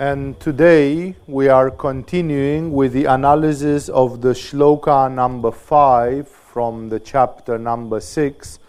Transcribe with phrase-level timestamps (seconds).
[0.00, 7.00] And today we are continuing with the analysis of the shloka number 5 from the
[7.00, 8.60] chapter number 6.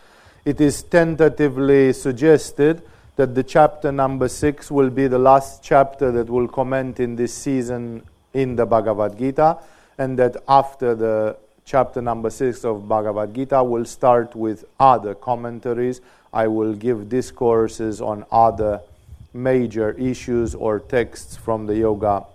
[0.43, 2.81] It is tentatively suggested
[3.15, 7.31] that the chapter number 6 will be the last chapter that will comment in this
[7.31, 8.01] season
[8.33, 9.59] in the Bhagavad Gita,
[9.99, 16.01] and that after the chapter number 6 of Bhagavad Gita, we'll start with other commentaries.
[16.33, 18.81] I will give discourses on other
[19.33, 22.25] major issues or texts from the yoga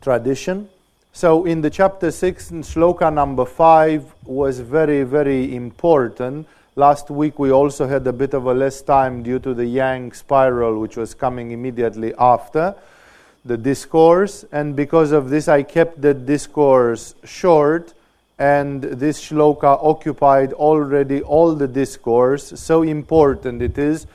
[0.00, 0.68] tradition.
[1.12, 6.48] So, in the chapter 6, shloka number 5 was very, very important.
[6.76, 10.12] Last week we also had a bit of a less time due to the yang
[10.12, 12.74] spiral, which was coming immediately after
[13.44, 14.44] the discourse.
[14.50, 17.94] And because of this, I kept the discourse short.
[18.40, 22.58] And this shloka occupied already all the discourse.
[22.60, 24.08] So important it is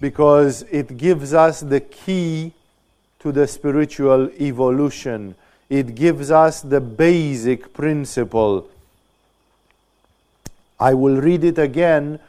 [0.00, 2.52] because it gives us the key
[3.20, 5.34] to the spiritual evolution.
[5.68, 8.68] It gives us the basic principle.
[10.78, 12.20] I will read it again.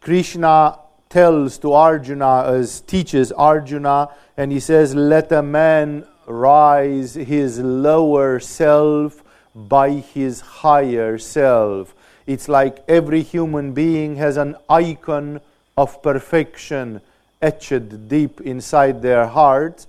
[0.00, 7.60] Krishna tells to Arjuna, as teaches Arjuna, and he says, Let a man rise his
[7.60, 9.22] lower self
[9.54, 11.94] by his higher self.
[12.26, 15.40] It's like every human being has an icon
[15.76, 17.02] of perfection
[17.42, 19.86] etched deep inside their hearts.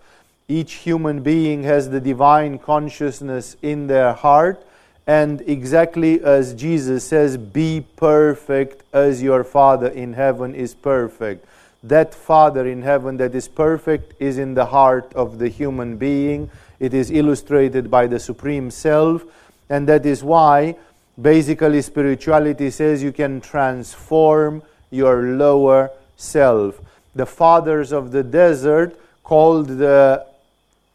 [0.49, 4.61] Each human being has the divine consciousness in their heart.
[5.05, 11.45] And exactly as Jesus says, Be perfect as your Father in heaven is perfect.
[11.83, 16.49] That Father in heaven that is perfect is in the heart of the human being.
[16.81, 19.23] It is illustrated by the Supreme Self.
[19.69, 20.75] And that is why,
[21.21, 26.79] basically, spirituality says you can transform your lower self.
[27.15, 30.25] The fathers of the desert called the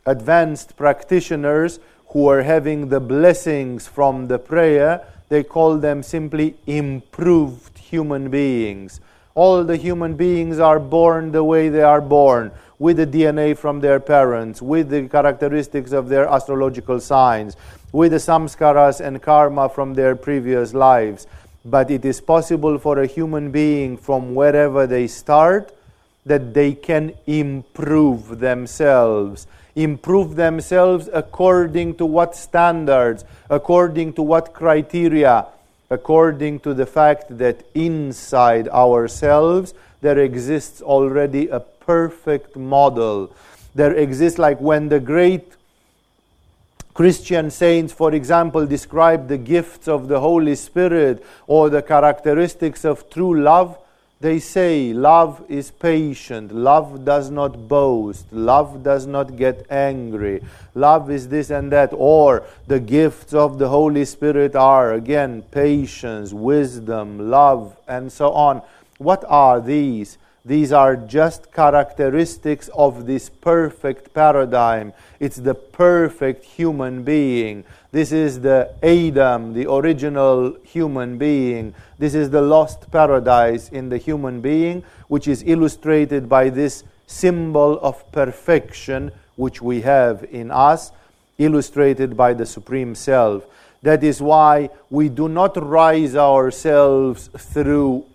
[0.07, 7.79] advanced practitioners who are having the blessings from the prayer, they call them simply improved
[7.79, 9.01] human beings.
[9.35, 13.81] All the human beings are born the way they are born, with the DNA from
[13.81, 17.57] their parents, with the characteristics of their astrological signs,
[17.93, 21.27] with the samskaras and karma from their previous lives
[21.65, 25.75] but it is possible for a human being from wherever they start
[26.25, 29.47] that they can improve themselves.
[29.75, 35.47] Improve themselves according to what standards, according to what criteria,
[35.91, 43.31] according to the fact that inside ourselves there exists already a perfect model.
[43.75, 45.53] There exists, like when the great
[46.95, 53.09] Christian saints, for example, describe the gifts of the Holy Spirit or the characteristics of
[53.09, 53.79] true love.
[54.21, 60.45] They say love is patient, love does not boast, love does not get angry,
[60.75, 61.91] love is this and that.
[61.93, 68.63] Or the gifts of the Holy Spirit are, again, patience, wisdom, love, and so on.
[68.99, 70.19] What are these?
[70.45, 74.93] These are just characteristics of this perfect paradigm.
[75.21, 77.63] It's the perfect human being.
[77.93, 81.75] This is the Adam, the original human being.
[81.99, 87.79] This is the lost paradise in the human being, which is illustrated by this symbol
[87.81, 90.91] of perfection which we have in us,
[91.39, 93.45] illustrated by the Supreme Self.
[93.83, 98.07] That is why we do not rise ourselves through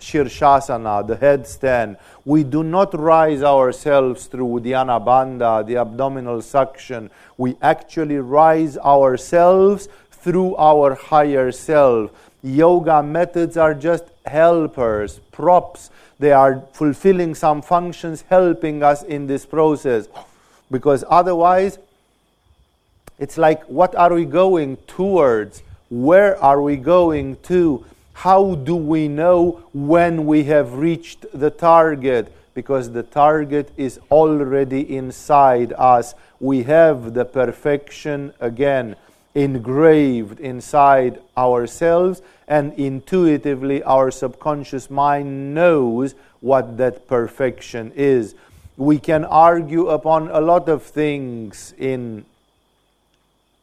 [0.00, 1.96] Shirshasana, the headstand.
[2.24, 7.10] We do not rise ourselves through Uddiyana Bandha, the abdominal suction.
[7.36, 12.10] We actually rise ourselves through our higher self.
[12.42, 15.90] Yoga methods are just helpers, props.
[16.18, 20.08] They are fulfilling some functions, helping us in this process.
[20.70, 21.78] Because otherwise,
[23.18, 25.62] it's like, what are we going towards?
[25.90, 27.84] Where are we going to?
[28.22, 32.32] How do we know when we have reached the target?
[32.52, 36.16] Because the target is already inside us.
[36.40, 38.96] We have the perfection again
[39.36, 48.34] engraved inside ourselves, and intuitively our subconscious mind knows what that perfection is.
[48.76, 52.24] We can argue upon a lot of things in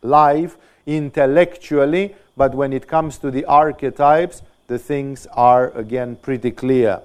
[0.01, 7.01] life intellectually, but when it comes to the archetypes, the things are again pretty clear.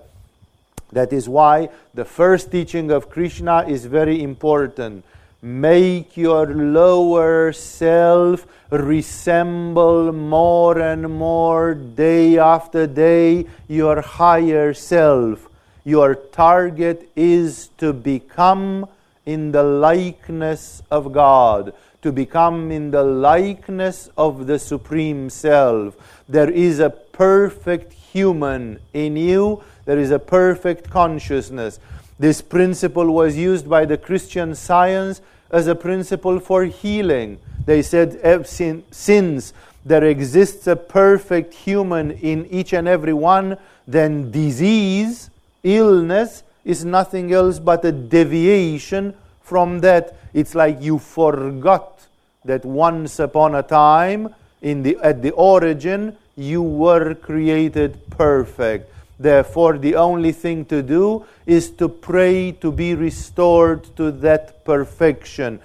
[0.93, 5.05] That is why the first teaching of Krishna is very important.
[5.43, 15.49] Make your lower self resemble more and more day after day your higher self.
[15.85, 18.87] Your target is to become
[19.25, 21.73] in the likeness of God,
[22.03, 25.97] to become in the likeness of the Supreme Self.
[26.29, 26.91] There is a
[27.21, 31.79] perfect human in you, there is a perfect consciousness.
[32.19, 35.21] This principle was used by the Christian science
[35.51, 37.39] as a principle for healing.
[37.67, 39.53] They said, eh, since
[39.85, 45.29] there exists a perfect human in each and every one, then disease,
[45.63, 49.13] illness, is nothing else but a deviation
[49.43, 50.17] from that.
[50.33, 52.07] It's like you forgot
[52.47, 58.91] that once upon a time, in the, at the origin, you were created perfect.
[59.19, 65.61] Therefore, the only thing to do is to pray to be restored to that perfection.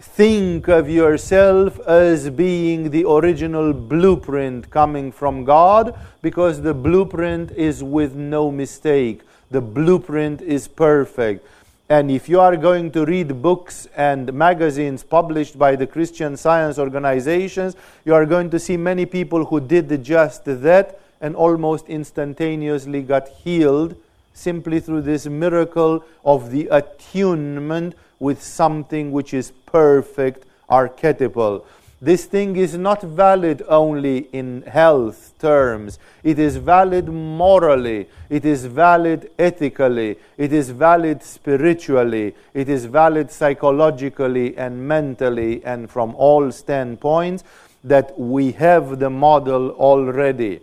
[0.00, 7.82] Think of yourself as being the original blueprint coming from God because the blueprint is
[7.82, 9.20] with no mistake.
[9.50, 11.46] The blueprint is perfect.
[11.94, 16.76] And if you are going to read books and magazines published by the Christian science
[16.76, 23.02] organizations, you are going to see many people who did just that and almost instantaneously
[23.02, 23.94] got healed
[24.32, 31.64] simply through this miracle of the attunement with something which is perfect, archetypal.
[32.04, 35.98] This thing is not valid only in health terms.
[36.22, 38.08] It is valid morally.
[38.28, 40.18] It is valid ethically.
[40.36, 42.34] It is valid spiritually.
[42.52, 47.42] It is valid psychologically and mentally and from all standpoints
[47.82, 50.60] that we have the model already.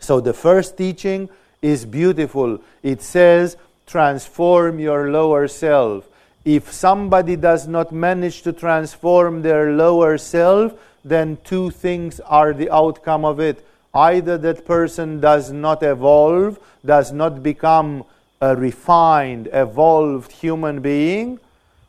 [0.00, 1.30] So the first teaching
[1.62, 2.60] is beautiful.
[2.82, 3.56] It says,
[3.86, 6.06] transform your lower self
[6.46, 10.72] if somebody does not manage to transform their lower self,
[11.04, 13.66] then two things are the outcome of it.
[13.92, 18.04] Either that person does not evolve, does not become
[18.40, 21.40] a refined, evolved human being,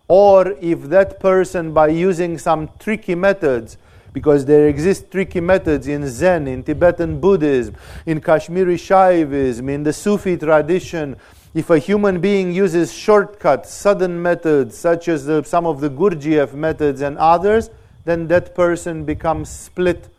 [0.08, 3.78] or if that person, by using some tricky methods,
[4.12, 7.76] because there exist tricky methods in Zen, in Tibetan Buddhism,
[8.08, 11.16] in Kashmiri Shaivism, in the Sufi tradition,
[11.54, 16.54] if a human being uses shortcuts, sudden methods, such as the, some of the Gurdjieff
[16.54, 17.70] methods and others,
[18.06, 20.10] then that person becomes split.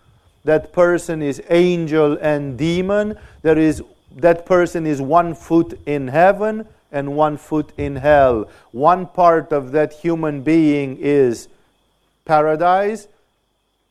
[0.45, 3.19] That person is angel and demon.
[3.43, 3.83] There is,
[4.17, 8.49] that person is one foot in heaven and one foot in hell.
[8.73, 11.49] One part of that human being is
[12.25, 13.09] paradise,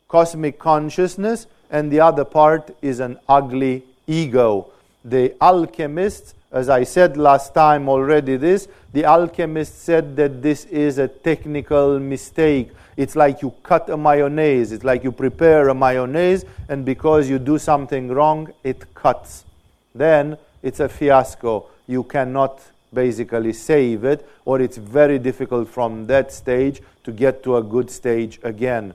[0.08, 4.72] cosmic consciousness, and the other part is an ugly ego.
[5.04, 10.98] The alchemists as I said last time already, this, the alchemist said that this is
[10.98, 12.72] a technical mistake.
[12.96, 17.38] It's like you cut a mayonnaise, it's like you prepare a mayonnaise, and because you
[17.38, 19.46] do something wrong, it cuts.
[19.94, 21.68] Then it's a fiasco.
[21.86, 22.60] You cannot
[22.94, 27.92] basically save it, or it's very difficult from that stage to get to a good
[27.92, 28.94] stage again.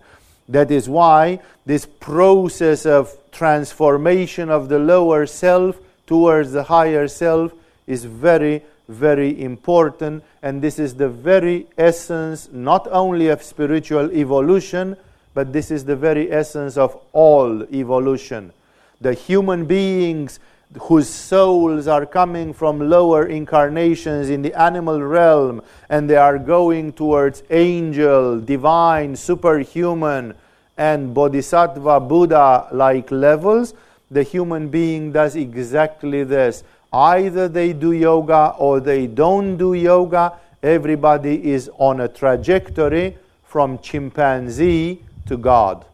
[0.49, 7.53] That is why this process of transformation of the lower self towards the higher self
[7.87, 10.25] is very, very important.
[10.43, 14.97] And this is the very essence not only of spiritual evolution,
[15.35, 18.53] but this is the very essence of all evolution.
[19.01, 20.39] The human beings
[20.83, 26.93] whose souls are coming from lower incarnations in the animal realm and they are going
[26.93, 30.35] towards angel, divine, superhuman,
[30.79, 33.75] and bodhisattva, Buddha like levels
[34.13, 36.63] the human being does exactly this.
[36.93, 40.35] Either they do yoga or they don't do yoga.
[40.63, 45.87] Everybody is on a trajectory from chimpanzee to God.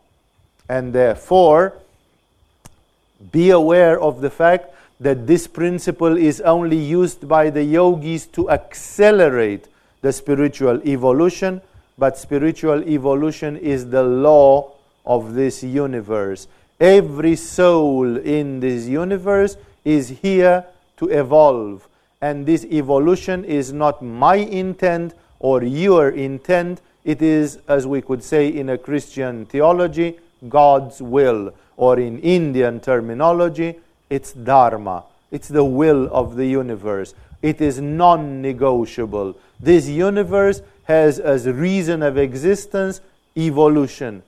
[0.68, 1.75] And therefore,
[3.30, 8.50] be aware of the fact that this principle is only used by the yogis to
[8.50, 9.68] accelerate
[10.00, 11.60] the spiritual evolution,
[11.96, 14.72] but spiritual evolution is the law
[15.06, 16.48] of this universe.
[16.80, 20.64] Every soul in this universe is here
[20.99, 21.88] to evolve.
[22.20, 26.80] And this evolution is not my intent or your intent.
[27.04, 30.18] It is, as we could say in a Christian theology,
[30.49, 31.52] God's will.
[31.76, 33.76] Or in Indian terminology,
[34.11, 35.04] it's Dharma.
[35.30, 37.14] It's the will of the universe.
[37.42, 39.37] It is non negotiable.
[39.61, 43.00] This universe has as reason of existence
[43.37, 44.23] evolution.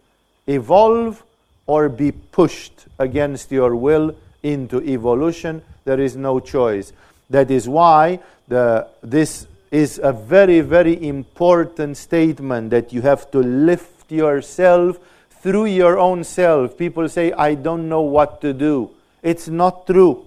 [0.46, 1.22] Evolve
[1.70, 4.12] or be pushed against your will
[4.42, 5.62] into evolution.
[5.84, 6.92] There is no choice.
[7.30, 13.38] That is why the, this is a very, very important statement that you have to
[13.38, 14.98] lift yourself
[15.42, 16.76] through your own self.
[16.76, 18.90] People say, I don't know what to do.
[19.22, 20.24] It's not true.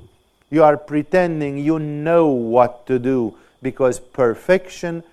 [0.49, 5.03] You are pretending you know what to do because perfection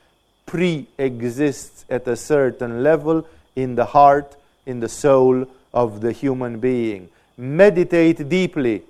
[0.47, 6.59] pre exists at a certain level in the heart, in the soul of the human
[6.59, 7.09] being.
[7.37, 8.83] Meditate deeply.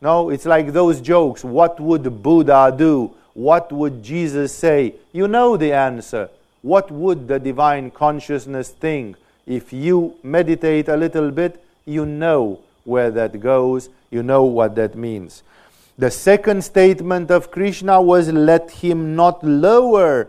[0.00, 1.44] No, it's like those jokes.
[1.44, 3.14] What would Buddha do?
[3.34, 4.94] What would Jesus say?
[5.12, 6.30] You know the answer.
[6.62, 9.16] What would the divine consciousness think?
[9.46, 14.94] If you meditate a little bit, you know where that goes, you know what that
[14.94, 15.42] means.
[15.98, 20.28] The second statement of Krishna was let him not lower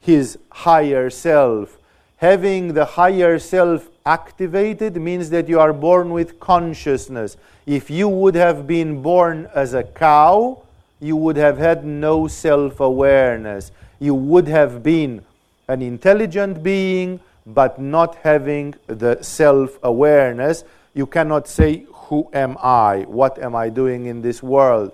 [0.00, 1.78] his higher self.
[2.20, 7.38] Having the higher self activated means that you are born with consciousness.
[7.64, 10.60] If you would have been born as a cow,
[11.00, 13.72] you would have had no self awareness.
[13.98, 15.24] You would have been
[15.66, 20.64] an intelligent being, but not having the self awareness.
[20.92, 23.06] You cannot say, Who am I?
[23.08, 24.92] What am I doing in this world?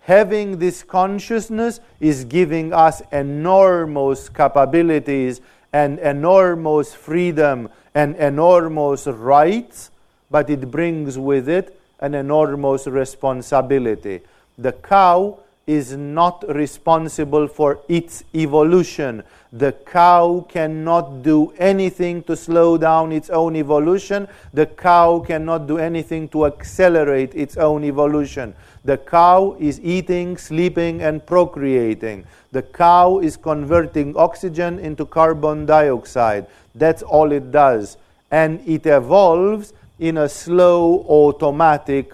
[0.00, 5.40] Having this consciousness is giving us enormous capabilities
[5.74, 9.90] and enormous freedom and enormous rights,
[10.30, 14.20] but it brings with it an enormous responsibility.
[14.56, 19.24] The cow is not responsible for its evolution.
[19.52, 24.28] The cow cannot do anything to slow down its own evolution.
[24.52, 28.54] The cow cannot do anything to accelerate its own evolution.
[28.84, 32.24] The cow is eating, sleeping, and procreating.
[32.52, 36.46] The cow is converting oxygen into carbon dioxide.
[36.74, 37.96] That's all it does.
[38.30, 42.12] And it evolves in a slow, automatic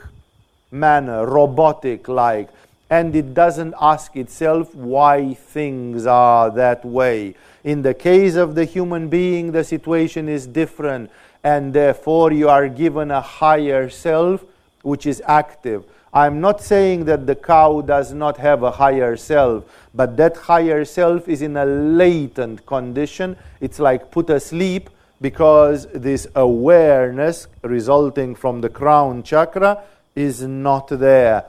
[0.70, 2.50] manner, robotic like
[2.90, 7.36] and it doesn't ask itself why things are that way.
[7.62, 11.08] In the case of the human being, the situation is different,
[11.44, 14.44] and therefore you are given a higher self
[14.82, 15.84] which is active.
[16.12, 20.84] I'm not saying that the cow does not have a higher self, but that higher
[20.84, 23.36] self is in a latent condition.
[23.60, 29.82] It's like put asleep because this awareness resulting from the crown chakra
[30.16, 31.44] is not there.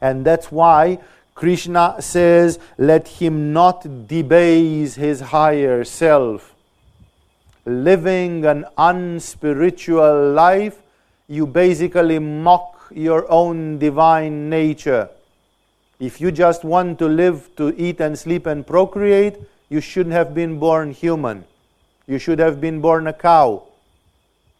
[0.00, 0.98] And that's why
[1.34, 6.54] Krishna says, let him not debase his higher self.
[7.66, 10.80] Living an unspiritual life,
[11.30, 15.08] you basically mock your own divine nature.
[16.00, 19.36] If you just want to live to eat and sleep and procreate,
[19.68, 21.44] you shouldn't have been born human.
[22.08, 23.62] You should have been born a cow.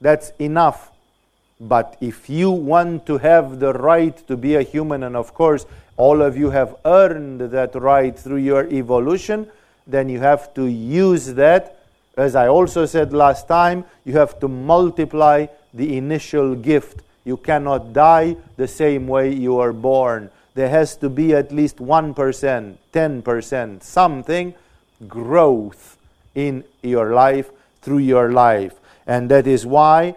[0.01, 0.93] That's enough.
[1.61, 5.67] But if you want to have the right to be a human, and of course,
[5.97, 9.49] all of you have earned that right through your evolution,
[9.89, 11.83] then you have to use that.
[12.17, 17.03] As I also said last time, you have to multiply the initial gift.
[17.25, 20.31] You cannot die the same way you are born.
[20.55, 24.55] There has to be at least 1%, 10%, something
[25.07, 25.97] growth
[26.35, 27.51] in your life
[27.83, 28.75] through your life.
[29.07, 30.17] And that is why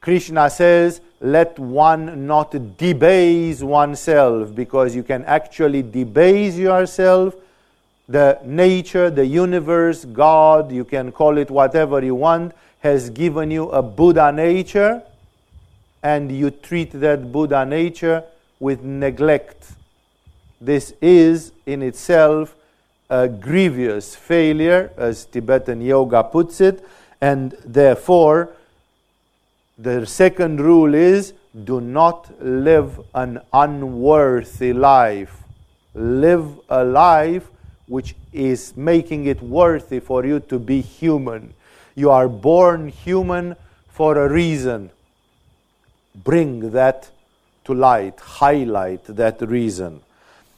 [0.00, 7.34] Krishna says, let one not debase oneself because you can actually debase yourself.
[8.08, 13.68] The nature, the universe, God, you can call it whatever you want, has given you
[13.70, 15.02] a Buddha nature,
[16.02, 18.24] and you treat that Buddha nature
[18.60, 19.72] with neglect.
[20.60, 22.54] This is in itself
[23.10, 26.84] a grievous failure, as Tibetan yoga puts it,
[27.20, 28.50] and therefore
[29.76, 31.32] the second rule is
[31.64, 35.42] do not live an unworthy life.
[35.94, 37.48] Live a life
[37.86, 41.54] which is making it worthy for you to be human.
[41.98, 43.56] You are born human
[43.88, 44.90] for a reason.
[46.14, 47.10] Bring that
[47.64, 50.02] to light, highlight that reason.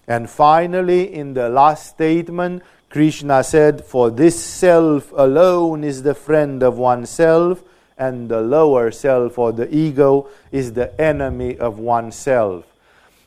[0.07, 6.63] And finally, in the last statement, Krishna said, For this self alone is the friend
[6.63, 7.63] of oneself
[7.97, 12.67] and the lower self or the ego is the enemy of oneself.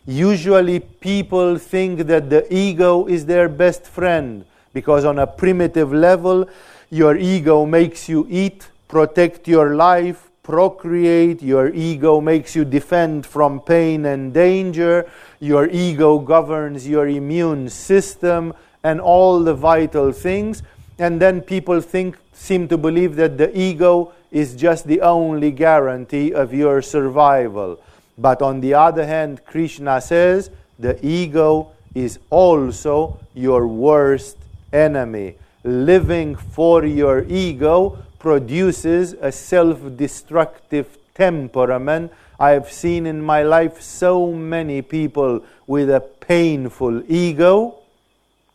[0.05, 6.47] Usually, people think that the ego is their best friend because, on a primitive level,
[6.93, 11.41] your ego makes you eat, protect your life, procreate.
[11.41, 15.09] Your ego makes you defend from pain and danger.
[15.39, 20.61] Your ego governs your immune system and all the vital things.
[20.99, 26.31] And then people think, seem to believe that the ego is just the only guarantee
[26.31, 27.79] of your survival.
[28.19, 34.37] But on the other hand, Krishna says the ego is also your worst
[34.71, 35.37] enemy.
[35.63, 42.11] Living for your ego produces a self destructive temperament.
[42.39, 47.75] I have seen in my life so many people with a painful ego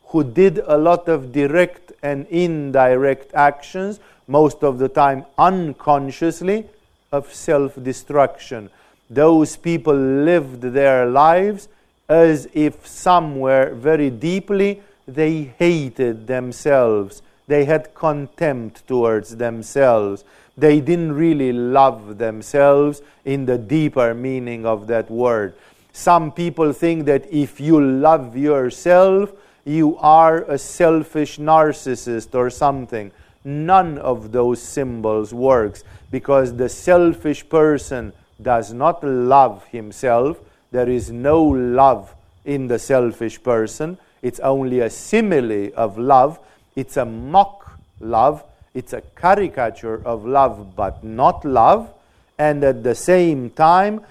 [0.09, 6.67] who did a lot of direct and indirect actions, most of the time unconsciously,
[7.11, 8.69] of self destruction.
[9.09, 11.69] Those people lived their lives
[12.09, 17.23] as if somewhere very deeply they hated themselves.
[17.47, 20.23] They had contempt towards themselves.
[20.57, 25.55] They didn't really love themselves in the deeper meaning of that word.
[25.93, 29.33] Some people think that if you love yourself,
[29.65, 33.11] you are a selfish narcissist or something.
[33.45, 40.39] None of those symbols works because the selfish person does not love himself.
[40.71, 43.99] There is no love in the selfish person.
[44.23, 46.39] It's only a simile of love.
[46.77, 48.45] It's a mock love.
[48.75, 51.93] It's a caricature of love, but not love.
[52.39, 54.03] And at the same time,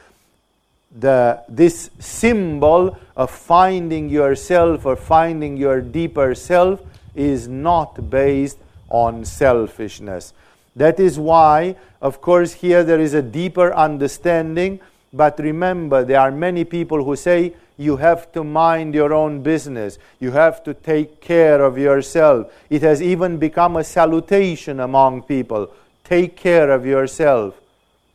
[0.98, 6.82] the, this symbol of finding yourself or finding your deeper self
[7.16, 8.58] is not based
[8.90, 10.34] on selfishness.
[10.76, 14.80] That is why, of course, here there is a deeper understanding.
[15.12, 20.00] But remember, there are many people who say you have to mind your own business,
[20.20, 22.52] you have to take care of yourself.
[22.70, 25.72] It has even become a salutation among people
[26.08, 27.60] take care of yourself.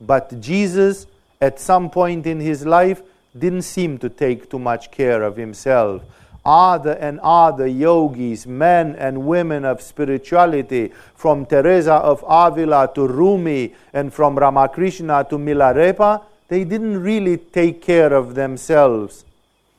[0.00, 1.07] But Jesus
[1.40, 3.02] at some point in his life
[3.38, 6.02] didn't seem to take too much care of himself.
[6.45, 13.75] Other and other yogis, men and women of spirituality, from Teresa of Avila to Rumi
[13.92, 19.25] and from Ramakrishna to Milarepa, they didn't really take care of themselves.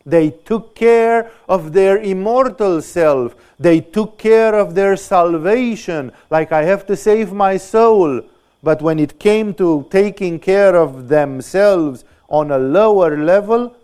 [0.06, 3.36] They took care of their immortal self.
[3.60, 8.22] They took care of their salvation, like I have to save my soul.
[8.62, 13.76] But when it came to taking care of themselves on a lower level,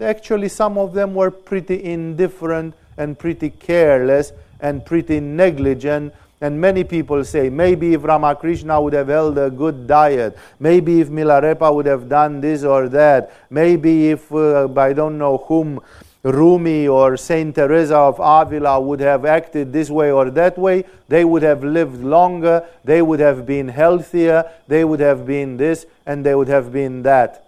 [0.00, 6.14] actually some of them were pretty indifferent and pretty careless and pretty negligent.
[6.40, 11.08] And many people say, maybe if Ramakrishna would have held a good diet, maybe if
[11.08, 15.80] Milarepa would have done this or that, maybe if uh, I don't know whom
[16.22, 21.24] Rumi or Saint Teresa of Avila would have acted this way or that way, they
[21.24, 26.26] would have lived longer, they would have been healthier, they would have been this, and
[26.26, 27.46] they would have been that.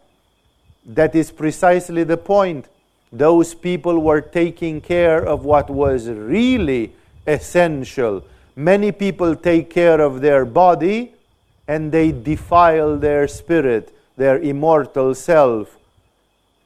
[0.87, 2.69] That is precisely the point.
[3.13, 6.93] Those people were taking care of what was really
[7.27, 8.23] essential.
[8.59, 11.13] Many people take care of their body
[11.69, 15.77] and they defile their spirit, their immortal self.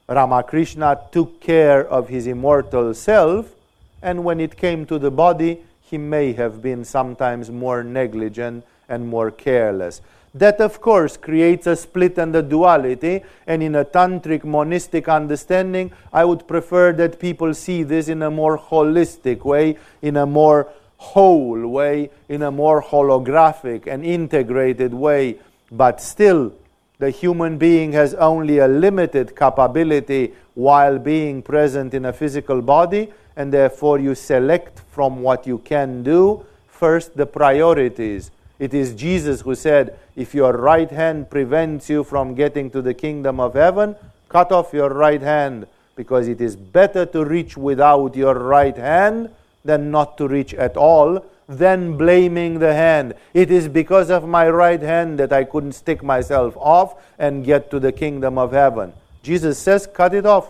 [0.09, 3.55] Ramakrishna took care of his immortal self,
[4.01, 9.07] and when it came to the body, he may have been sometimes more negligent and
[9.07, 10.01] more careless.
[10.33, 15.93] That, of course, creates a split and a duality, and in a tantric monistic understanding,
[16.11, 20.73] I would prefer that people see this in a more holistic way, in a more
[21.03, 25.37] whole way, in a more holographic and integrated way.
[25.71, 26.53] But still,
[26.99, 33.13] the human being has only a limited capability while being present in a physical body,
[33.37, 38.31] and therefore you select from what you can do first the priorities.
[38.59, 42.95] It is Jesus who said, If your right hand prevents you from getting to the
[42.95, 43.97] kingdom of heaven,
[44.29, 49.31] cut off your right hand, because it is better to reach without your right hand
[49.65, 51.25] than not to reach at all
[51.59, 53.15] then blaming the hand.
[53.35, 57.71] It is because of my right hand that I couldn't stick myself off and get
[57.71, 58.93] to the kingdom of heaven.
[59.23, 60.49] Jesus says, cut it off.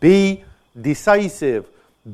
[0.00, 0.44] Be
[0.80, 1.66] decisive.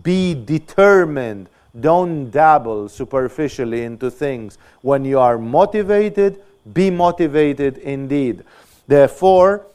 [0.03, 1.49] Be determined.
[1.79, 4.57] Don't dabble superficially into things.
[4.83, 8.45] When you are motivated, be motivated indeed.
[8.87, 9.67] Therefore,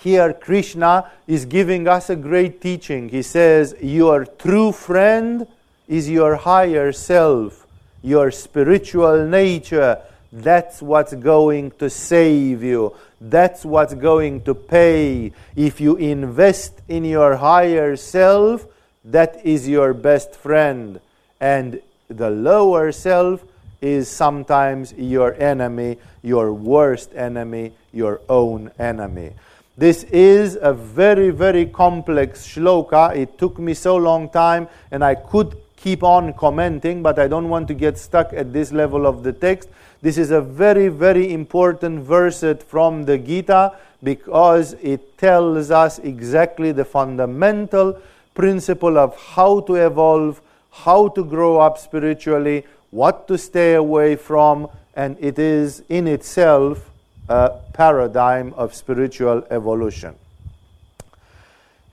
[0.00, 3.10] here Krishna is giving us a great teaching.
[3.10, 5.46] He says, Your true friend
[5.86, 7.66] is your higher self,
[8.02, 9.98] your spiritual nature.
[10.32, 12.94] That's what's going to save you.
[13.20, 15.32] That's what's going to pay.
[15.54, 18.66] If you invest in your higher self,
[19.04, 21.00] that is your best friend.
[21.40, 23.44] And the lower self
[23.82, 29.32] is sometimes your enemy, your worst enemy, your own enemy.
[29.80, 33.16] This is a very, very complex shloka.
[33.16, 37.48] It took me so long time, and I could keep on commenting, but I don't
[37.48, 39.70] want to get stuck at this level of the text.
[40.02, 46.72] This is a very, very important verse from the Gita because it tells us exactly
[46.72, 47.98] the fundamental
[48.34, 54.68] principle of how to evolve, how to grow up spiritually, what to stay away from,
[54.94, 56.89] and it is in itself
[57.30, 60.16] a paradigm of spiritual evolution.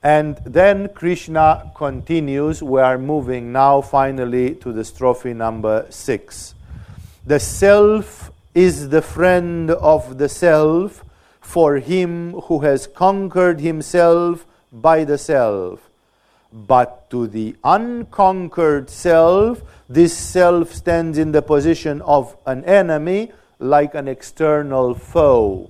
[0.02, 2.63] And then Krishna continues.
[2.63, 6.56] We are moving now finally to the strophe number six.
[7.26, 11.06] The self is the friend of the self
[11.39, 15.88] for him who has conquered himself by the self.
[16.52, 23.96] But to the unconquered self, this self stands in the position of an enemy, like
[23.96, 25.70] an external foe.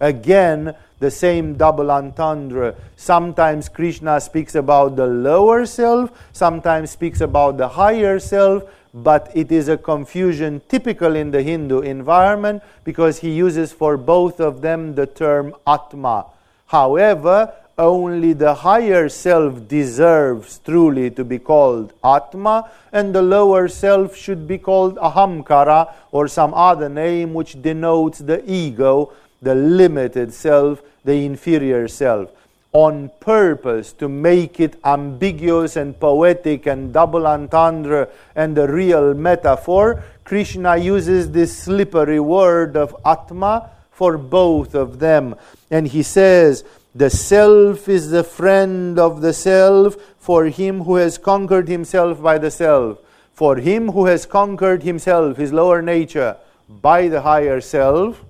[0.00, 2.74] Again, the same double entendre.
[2.96, 8.62] Sometimes Krishna speaks about the lower self, sometimes speaks about the higher self,
[8.94, 14.38] but it is a confusion typical in the Hindu environment because he uses for both
[14.40, 16.26] of them the term Atma.
[16.66, 24.16] However, only the higher self deserves truly to be called Atma, and the lower self
[24.16, 30.82] should be called Ahamkara or some other name which denotes the ego, the limited self,
[31.04, 32.30] the inferior self
[32.72, 40.02] on purpose to make it ambiguous and poetic and double entendre and a real metaphor,
[40.24, 45.34] Krishna uses this slippery word of Atma for both of them.
[45.70, 51.16] And he says, The self is the friend of the self for him who has
[51.16, 52.98] conquered himself by the self.
[53.32, 56.36] For him who has conquered himself, his lower nature,
[56.68, 58.22] by the higher self,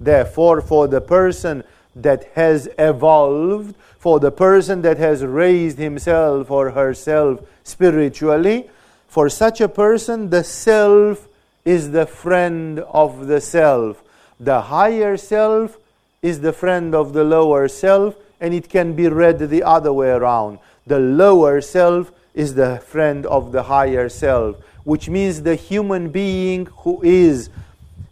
[0.00, 1.62] therefore, for the person
[1.94, 8.68] that has evolved, for the person that has raised himself or herself spiritually,
[9.06, 11.28] for such a person, the self
[11.64, 14.02] is the friend of the self.
[14.40, 15.78] The higher self
[16.22, 20.08] is the friend of the lower self, and it can be read the other way
[20.08, 20.56] around.
[20.86, 26.66] The lower self is the friend of the higher self, which means the human being
[26.78, 27.50] who is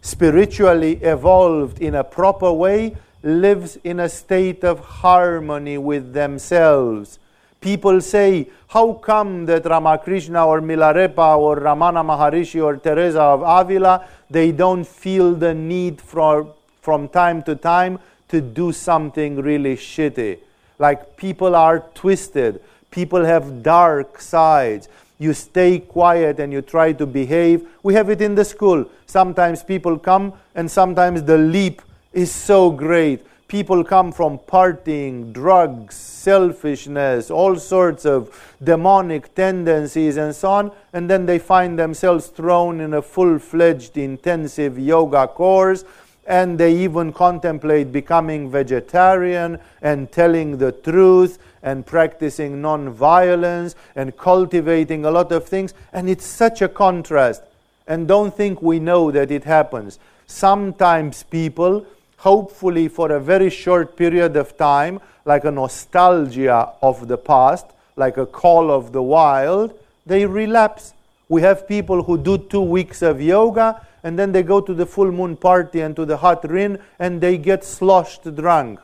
[0.01, 7.17] spiritually evolved in a proper way lives in a state of harmony with themselves.
[7.61, 14.05] People say, How come that Ramakrishna or Milarepa or Ramana Maharishi or Teresa of Avila,
[14.29, 20.39] they don't feel the need for, from time to time to do something really shitty?
[20.79, 24.89] Like people are twisted, people have dark sides.
[25.19, 27.67] You stay quiet and you try to behave.
[27.83, 28.89] We have it in the school.
[29.05, 33.23] Sometimes people come and sometimes the leap is so great.
[33.47, 41.09] People come from partying, drugs, selfishness, all sorts of demonic tendencies, and so on, and
[41.09, 45.83] then they find themselves thrown in a full fledged intensive yoga course
[46.25, 55.05] and they even contemplate becoming vegetarian and telling the truth and practicing non-violence and cultivating
[55.05, 55.73] a lot of things.
[55.93, 57.41] And it's such a contrast.
[57.87, 59.99] And don't think we know that it happens.
[60.27, 61.85] Sometimes people
[62.21, 68.17] hopefully for a very short period of time, like a nostalgia of the past, like
[68.17, 69.73] a call of the wild,
[70.05, 70.93] they relapse.
[71.29, 74.85] We have people who do two weeks of yoga and then they go to the
[74.85, 78.79] full moon party and to the Haad Rin and they get sloshed drunk.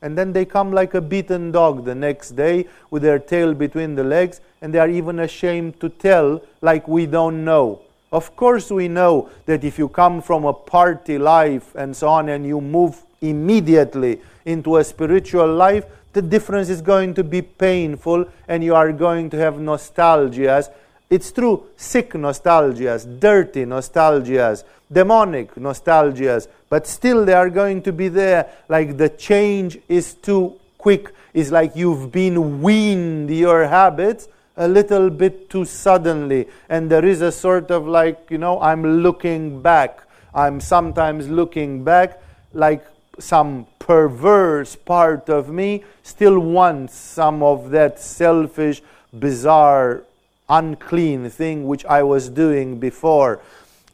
[0.00, 3.94] And then they come like a beaten dog the next day with their tail between
[3.94, 7.82] the legs and they are even ashamed to tell, like we don't know.
[8.10, 12.28] Of course, we know that if you come from a party life and so on
[12.28, 18.24] and you move immediately into a spiritual life, the difference is going to be painful
[18.48, 20.70] and you are going to have nostalgias.
[21.10, 28.08] It's true, sick nostalgias, dirty nostalgias, demonic nostalgias, but still they are going to be
[28.08, 28.50] there.
[28.68, 31.14] Like the change is too quick.
[31.32, 36.46] It's like you've been weaned your habits a little bit too suddenly.
[36.68, 40.02] And there is a sort of like, you know, I'm looking back.
[40.34, 42.20] I'm sometimes looking back
[42.52, 42.84] like
[43.18, 48.82] some perverse part of me still wants some of that selfish,
[49.18, 50.02] bizarre,
[50.48, 53.40] unclean thing which I was doing before.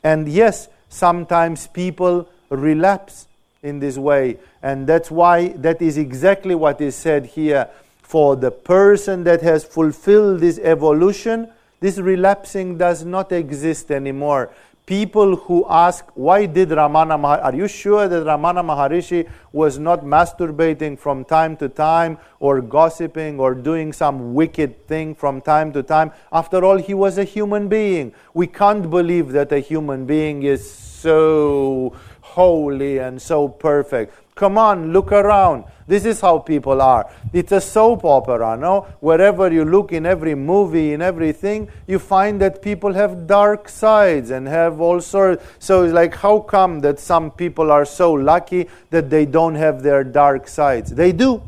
[0.03, 3.27] And yes, sometimes people relapse
[3.63, 4.39] in this way.
[4.63, 7.69] And that's why that is exactly what is said here
[8.03, 11.49] for the person that has fulfilled this evolution,
[11.81, 14.51] this relapsing does not exist anymore.
[14.87, 20.03] People who ask, why did Ramana Maharishi, are you sure that Ramana Maharishi was not
[20.05, 25.83] masturbating from time to time or gossiping or doing some wicked thing from time to
[25.83, 26.13] time?
[26.31, 28.13] After all, he was a human being.
[28.35, 34.13] We can't believe that a human being is so holy and so perfect.
[34.35, 35.65] Come on, look around.
[35.87, 37.09] This is how people are.
[37.33, 38.87] It's a soap opera, no?
[38.99, 44.31] Wherever you look in every movie, in everything, you find that people have dark sides
[44.31, 45.45] and have all sorts.
[45.61, 49.83] So it's like, how come that some people are so lucky that they don't have
[49.83, 50.91] their dark sides?
[50.91, 51.41] They do.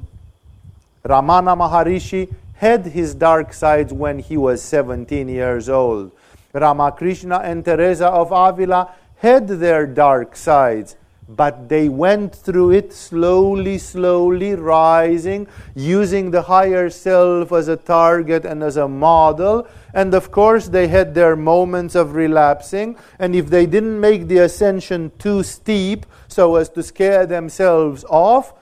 [1.04, 6.12] Ramana Maharishi had his dark sides when he was 17 years old.
[6.52, 10.96] Ramakrishna and Teresa of Avila had their dark sides,
[11.28, 18.44] but they went through it slowly, slowly rising, using the higher self as a target
[18.44, 19.66] and as a model.
[19.92, 22.96] And of course, they had their moments of relapsing.
[23.18, 28.54] And if they didn't make the ascension too steep so as to scare themselves off,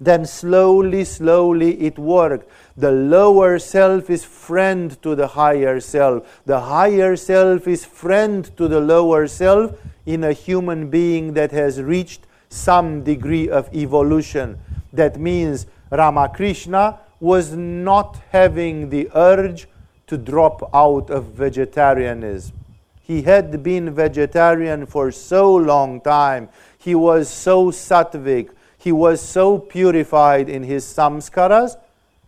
[0.00, 2.50] then slowly, slowly it worked.
[2.76, 6.42] The lower self is friend to the higher self.
[6.46, 9.72] The higher self is friend to the lower self
[10.06, 14.58] in a human being that has reached some degree of evolution.
[14.92, 19.68] That means Ramakrishna was not having the urge
[20.06, 22.56] to drop out of vegetarianism.
[23.00, 26.48] He had been vegetarian for so long time.
[26.78, 28.50] He was so sattvic
[28.82, 31.76] he was so purified in his samskaras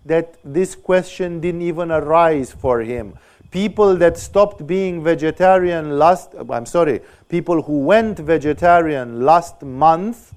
[0.05, 3.19] that this question didn't even arise for him.
[3.51, 10.35] People that stopped being vegetarian last, I'm sorry, people who went vegetarian last month,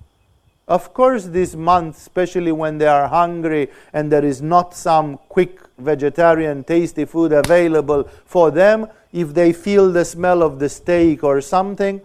[0.67, 5.61] of course, this month, especially when they are hungry and there is not some quick
[5.77, 11.41] vegetarian tasty food available for them, if they feel the smell of the steak or
[11.41, 12.01] something,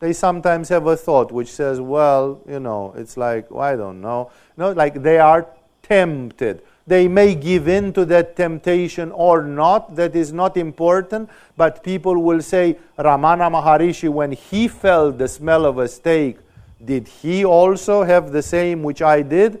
[0.00, 4.00] they sometimes have a thought which says, well, you know, it's like, well, I don't
[4.00, 4.30] know.
[4.56, 5.46] No, like they are
[5.88, 6.62] tempted.
[6.86, 9.96] They may give in to that temptation or not.
[9.96, 11.28] That is not important.
[11.56, 16.38] But people will say, Ramana Maharishi, when he felt the smell of a steak,
[16.84, 19.60] did he also have the same which I did?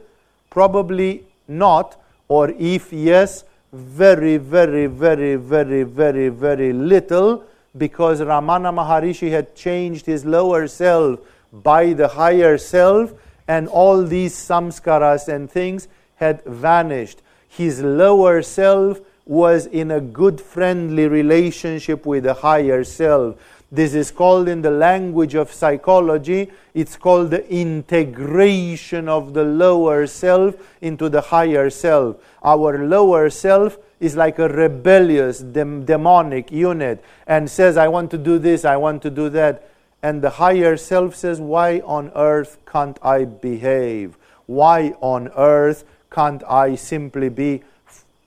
[0.50, 2.00] Probably not.
[2.28, 7.44] Or if yes, very, very, very, very, very, very little
[7.76, 11.20] because Ramana Maharishi had changed his lower self
[11.52, 13.12] by the higher self,
[13.48, 17.22] and all these samskaras and things had vanished.
[17.48, 23.36] His lower self was in a good, friendly relationship with the higher self.
[23.72, 30.06] This is called in the language of psychology, it's called the integration of the lower
[30.06, 32.16] self into the higher self.
[32.44, 38.18] Our lower self is like a rebellious, dem- demonic unit and says, I want to
[38.18, 39.68] do this, I want to do that.
[40.02, 44.16] And the higher self says, Why on earth can't I behave?
[44.46, 47.62] Why on earth can't I simply be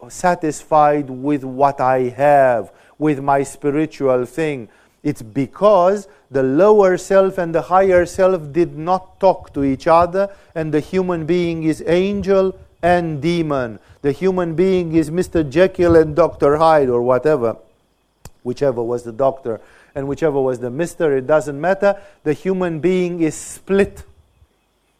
[0.08, 4.70] satisfied with what I have, with my spiritual thing?
[5.04, 10.30] It's because the lower self and the higher self did not talk to each other,
[10.56, 13.80] and the human being is angel and demon.
[14.02, 15.50] The human being is Mr.
[15.50, 16.58] Jekyll and Dr.
[16.58, 17.58] Hyde or whatever,
[18.44, 19.60] whichever was the doctor
[19.96, 22.00] and whichever was the mister, it doesn't matter.
[22.24, 24.04] The human being is split.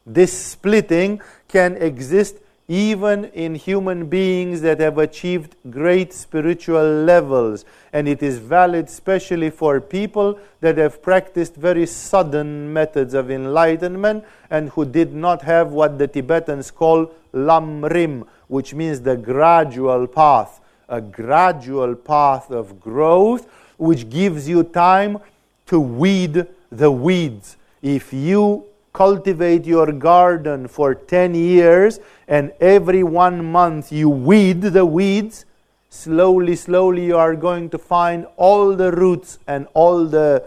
[0.06, 2.36] This splitting can exist
[2.69, 7.65] even in human beings that have achieved great spiritual levels.
[7.91, 14.23] And it is valid especially for people that have practiced very sudden methods of enlightenment
[14.51, 20.62] and who did not have what the Tibetans call lamrim, which means the gradual path,
[20.88, 25.17] a gradual path of growth which gives you time
[25.65, 27.58] to weed the weeds.
[27.82, 34.86] If you cultivate your garden for 10 years and every one month you weed the
[34.86, 35.45] weeds,
[35.89, 40.43] slowly, slowly you are going to find all the roots and all the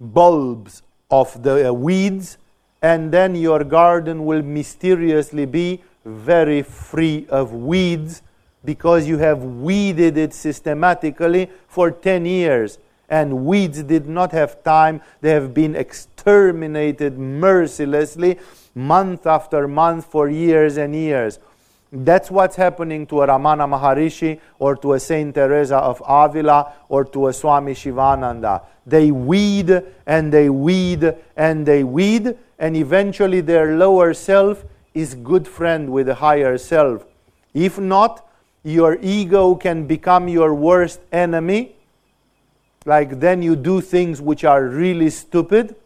[0.00, 2.38] bulbs of the uh, weeds,
[2.82, 8.22] and then your garden will mysteriously be very free of weeds
[8.64, 12.78] because you have weeded it systematically for 10 years
[13.10, 15.02] and weeds did not have time.
[15.20, 18.38] They have been exterminated mercilessly,
[18.74, 21.40] month after month, for years and years.
[21.92, 27.04] That's what's happening to a Ramana Maharishi or to a Saint Teresa of Avila or
[27.06, 28.62] to a Swami Shivananda.
[28.86, 35.48] They weed and they weed and they weed, and eventually their lower self is good
[35.48, 37.04] friend with the higher self.
[37.54, 38.24] If not,
[38.62, 41.76] your ego can become your worst enemy
[42.86, 45.76] like then you do things which are really stupid.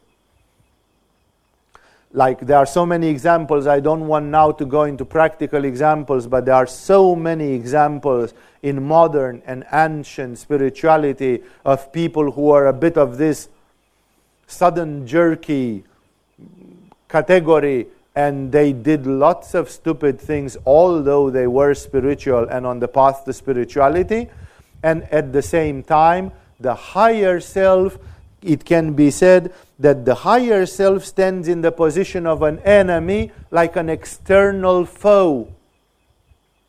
[2.12, 3.66] Like there are so many examples.
[3.66, 8.32] I don't want now to go into practical examples but there are so many examples
[8.62, 13.48] in modern and ancient spirituality of people who are a bit of this
[14.46, 15.82] sudden jerky
[17.08, 22.86] category and they did lots of stupid things although they were spiritual and on the
[22.86, 24.28] path to spirituality.
[24.84, 27.98] And at the same time the higher self
[28.44, 33.32] it can be said that the higher self stands in the position of an enemy,
[33.50, 35.48] like an external foe.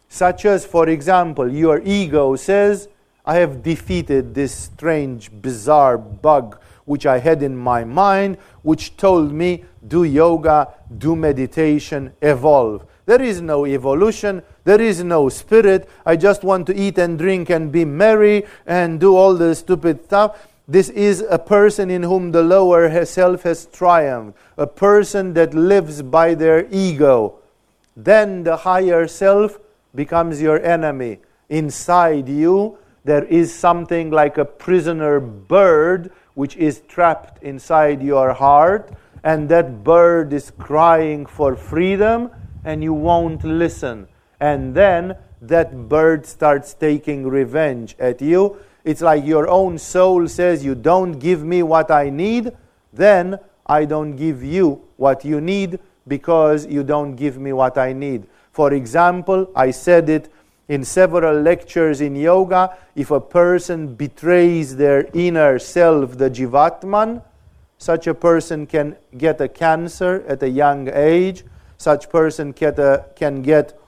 [0.08, 2.88] Such as, for example, your ego says,
[3.26, 9.34] I have defeated this strange, bizarre bug which I had in my mind, which told
[9.34, 12.86] me, do yoga, do meditation, evolve.
[13.06, 15.88] There is no evolution, there is no spirit.
[16.06, 20.06] I just want to eat and drink and be merry and do all the stupid
[20.06, 20.48] stuff.
[20.68, 26.02] This is a person in whom the lower self has triumphed, a person that lives
[26.02, 27.36] by their ego.
[27.96, 29.60] Then the higher self
[29.94, 31.20] becomes your enemy.
[31.50, 38.92] Inside you, there is something like a prisoner bird which is trapped inside your heart,
[39.24, 42.32] and that bird is crying for freedom,
[42.66, 44.08] and you won't listen.
[44.40, 50.64] And then that bird starts taking revenge at you it's like your own soul says,
[50.64, 52.56] You don't give me what I need,
[52.94, 57.94] then I don't give you what you need because you don't give me what I
[57.94, 58.28] need.
[58.52, 60.32] For example, I said it
[60.68, 67.24] in several lectures in yoga if a person betrays their inner self, the Jivatman,
[67.80, 71.44] such a person can get a cancer at a young age.
[71.78, 73.80] Such person get a, can get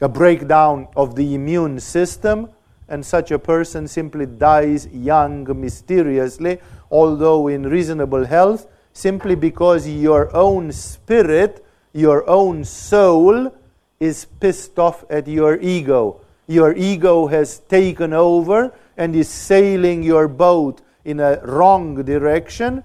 [0.00, 2.50] a breakdown of the immune system
[2.88, 10.34] and such a person simply dies young mysteriously, although in reasonable health, simply because your
[10.34, 13.52] own spirit, your own soul,
[13.98, 16.20] is pissed off at your ego.
[16.46, 22.84] Your ego has taken over and is sailing your boat in a wrong direction,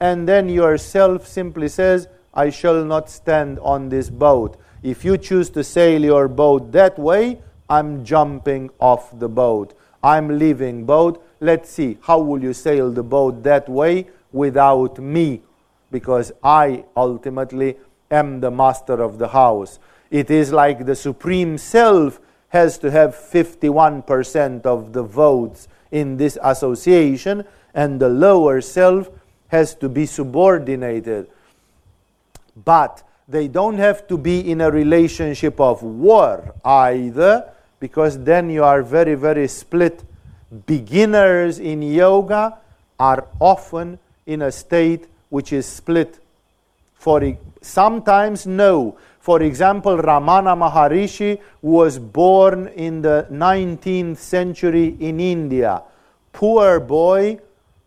[0.00, 4.58] and then yourself simply says, I shall not stand on this boat.
[4.82, 9.74] If you choose to sail your boat that way, I'm jumping off the boat.
[10.02, 11.24] I'm leaving boat.
[11.40, 15.42] Let's see, how will you sail the boat that way without me?
[15.90, 17.76] Because I ultimately
[18.10, 19.78] am the master of the house.
[20.10, 22.20] It is like the Supreme Self
[22.50, 27.44] has to have 51% of the votes in this association,
[27.74, 29.10] and the lower self
[29.48, 31.28] has to be subordinated.
[32.64, 38.64] But they don't have to be in a relationship of war either because then you
[38.64, 40.02] are very, very split.
[40.66, 42.58] Beginners in yoga
[42.98, 46.18] are often in a state which is split.
[46.94, 48.96] For sometimes no.
[49.20, 55.82] For example, Ramana Maharishi was born in the 19th century in India.
[56.32, 57.38] Poor boy,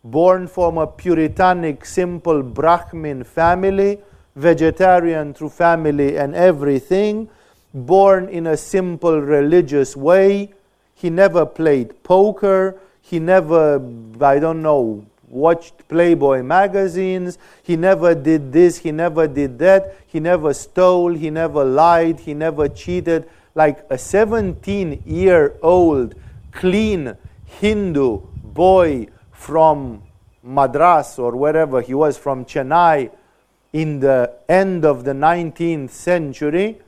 [0.03, 3.99] born from a puritanic, simple Brahmin family,
[4.39, 7.30] vegetarian through family and everything
[7.73, 10.54] born in a simple religious way.
[10.95, 12.80] He never played poker.
[13.02, 13.82] He never,
[14.21, 17.38] I don't know, watched Playboy magazines.
[17.62, 18.78] He never did this.
[18.78, 19.95] He never did that.
[20.08, 21.13] He never stole.
[21.13, 22.21] He never lied.
[22.21, 23.30] He never cheated.
[23.56, 26.15] Like a 17 year old,
[26.52, 30.04] clean Hindu boy from
[30.41, 33.12] Madras or wherever he was from Chennai
[33.71, 36.79] in the end of the 19th century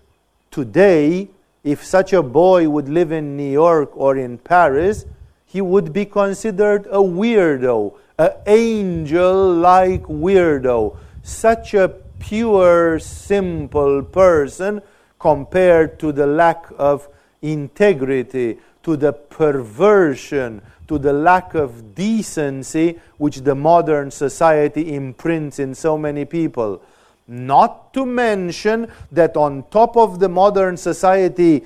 [0.51, 1.29] Today,
[1.63, 5.05] if such a boy would live in New York or in Paris,
[5.45, 10.97] he would be considered a weirdo, an angel like weirdo.
[11.23, 11.87] Such a
[12.19, 14.81] pure, simple person
[15.19, 17.07] compared to the lack of
[17.41, 25.73] integrity, to the perversion, to the lack of decency which the modern society imprints in
[25.73, 26.81] so many people.
[27.29, 31.63] Not to mention that on top of the modern society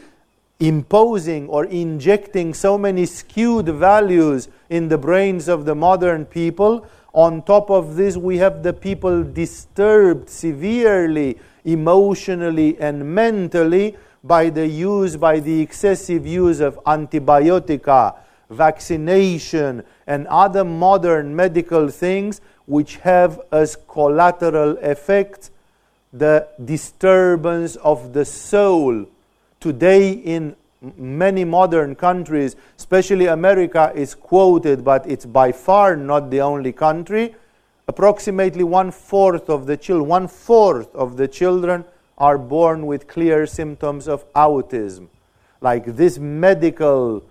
[0.60, 7.42] imposing or injecting so many skewed values in the brains of the modern people, on
[7.42, 15.18] top of this, we have the people disturbed severely, emotionally, and mentally by the use,
[15.18, 18.16] by the excessive use of antibiotica,
[18.50, 25.52] vaccination, and other modern medical things which have as collateral effect
[26.14, 29.06] the disturbance of the soul.
[29.60, 30.56] Today, in
[30.98, 37.36] many modern countries, especially America, is quoted, but it's by far not the only country.
[37.88, 41.86] Approximately one fourth of the children, one fourth of the children
[42.18, 45.08] are born with clear symptoms of autism.
[45.62, 47.24] Like this medical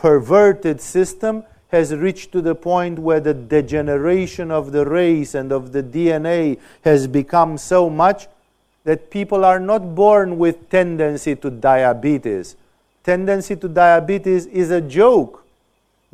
[0.00, 5.72] perverted system has reached to the point where the degeneration of the race and of
[5.72, 8.26] the DNA has become so much
[8.84, 12.56] that people are not born with tendency to diabetes.
[13.04, 15.44] Tendency to diabetes is a joke.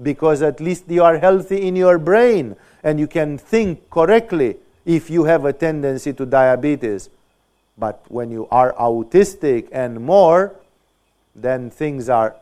[0.02, 5.08] because at least you are healthy in your brain and you can think correctly if
[5.08, 7.08] you have a tendency to diabetes.
[7.78, 10.54] But when you are autistic and more,
[11.34, 12.36] then things are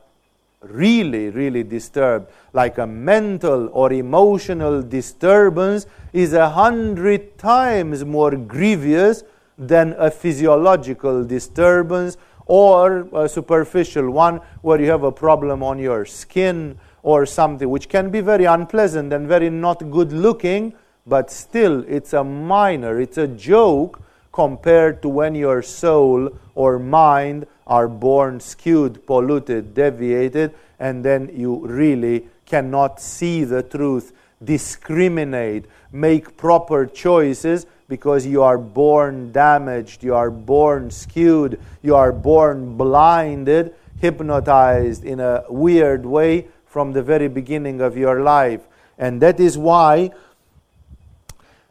[0.69, 2.31] really, really disturbed.
[2.53, 9.25] Like a mental or emotional disturbance is a hundred times more grievous
[9.59, 16.05] than a physiological disturbance or a superficial one where you have a problem on your
[16.05, 20.75] skin or something which can be very unpleasant and very not good looking,
[21.07, 24.01] but still it's a minor, it's a joke
[24.33, 31.67] compared to when your soul or mind are born skewed, polluted, deviated, and then you
[31.67, 34.13] really cannot see the truth,
[34.43, 42.13] discriminate, make proper choices because you are born damaged, you are born skewed, you are
[42.13, 48.63] born blinded, hypnotized in a weird way from the very beginning of your life.
[48.99, 50.11] And that is why,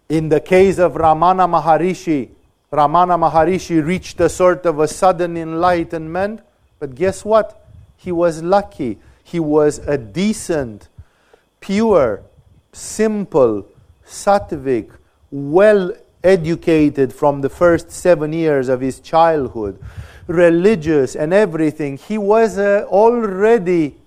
[0.10, 2.30] in the case of Ramana Maharishi,
[2.74, 6.42] Ramana Maharishi reached a sort of a sudden enlightenment,
[6.80, 7.64] but guess what?
[7.98, 8.98] He was lucky.
[9.24, 10.90] He was a decent,
[11.60, 12.24] pure,
[12.72, 13.68] simple,
[14.04, 14.90] sattvic,
[15.30, 15.92] well
[16.24, 19.80] educated from the first seven years of his childhood,
[20.26, 21.98] religious and everything.
[21.98, 23.98] He was uh, already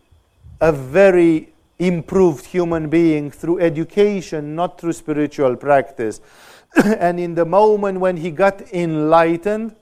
[0.61, 6.21] a very improved human being through education, not through spiritual practice.
[6.85, 9.75] and in the moment when he got enlightened,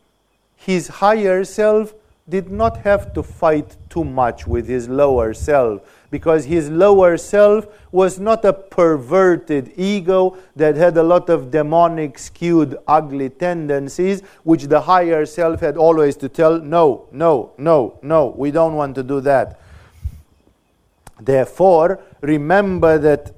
[0.57, 1.95] his higher self
[2.29, 7.67] did not have to fight too much with his lower self because his lower self
[7.93, 14.65] was not a perverted ego that had a lot of demonic, skewed, ugly tendencies, which
[14.65, 19.03] the higher self had always to tell, no, no, no, no, we don't want to
[19.03, 19.61] do that.
[21.21, 23.33] Therefore, remember that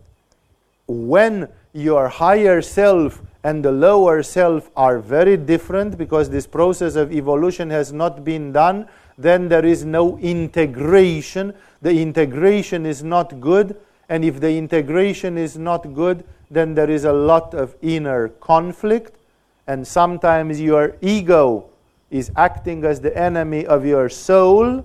[0.86, 7.12] when your higher self and the lower self are very different because this process of
[7.12, 11.54] evolution has not been done, then there is no integration.
[11.80, 13.76] The integration is not good,
[14.08, 19.14] and if the integration is not good, then there is a lot of inner conflict,
[19.68, 21.66] and sometimes your ego
[22.10, 24.84] is acting as the enemy of your soul,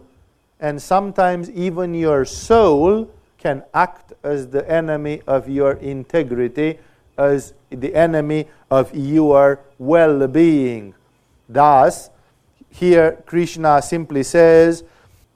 [0.59, 3.09] and sometimes even your soul
[3.39, 6.77] can act as the enemy of your integrity
[7.17, 10.93] as the enemy of your well being.
[11.49, 12.09] Thus,
[12.69, 14.83] here Krishna simply says,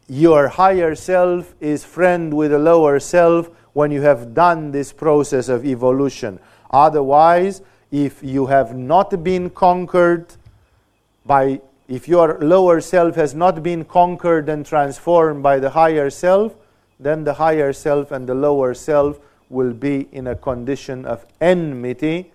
[0.07, 5.49] Your higher self is friend with the lower self when you have done this process
[5.49, 6.39] of evolution.
[6.71, 7.61] Otherwise,
[7.91, 10.33] if you have not been conquered
[11.25, 16.55] by, if your lower self has not been conquered and transformed by the higher self,
[16.99, 19.19] then the higher self and the lower self
[19.49, 22.31] will be in a condition of enmity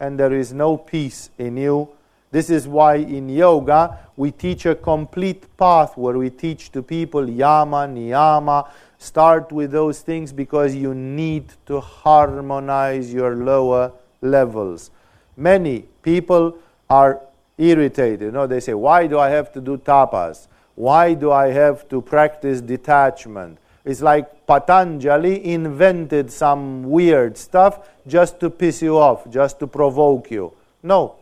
[0.00, 1.88] and there is no peace in you.
[2.30, 7.30] This is why in yoga we teach a complete path where we teach to people
[7.30, 8.68] yama, niyama.
[8.98, 14.90] Start with those things because you need to harmonize your lower levels.
[15.36, 16.56] Many people
[16.90, 17.20] are
[17.58, 18.22] irritated.
[18.22, 20.48] You know, they say, Why do I have to do tapas?
[20.74, 23.58] Why do I have to practice detachment?
[23.84, 30.30] It's like Patanjali invented some weird stuff just to piss you off, just to provoke
[30.30, 30.52] you.
[30.82, 31.16] No.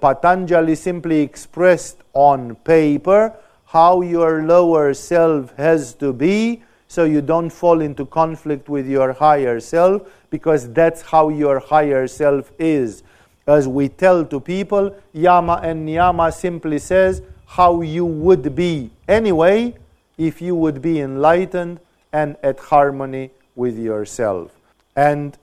[0.00, 3.34] Patanjali simply expressed on paper
[3.66, 9.12] how your lower self has to be so you don't fall into conflict with your
[9.12, 13.02] higher self because that's how your higher self is.
[13.46, 19.74] As we tell to people, Yama and Niyama simply says how you would be anyway
[20.16, 21.80] if you would be enlightened
[22.12, 24.52] and at harmony with yourself.
[24.94, 25.36] And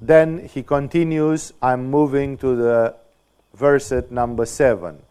[0.00, 2.94] then he continues, I'm moving to the
[3.54, 5.02] verse at number seven.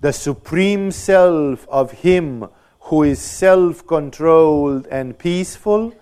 [0.00, 2.48] The supreme self of him
[2.80, 5.92] who is self controlled and peaceful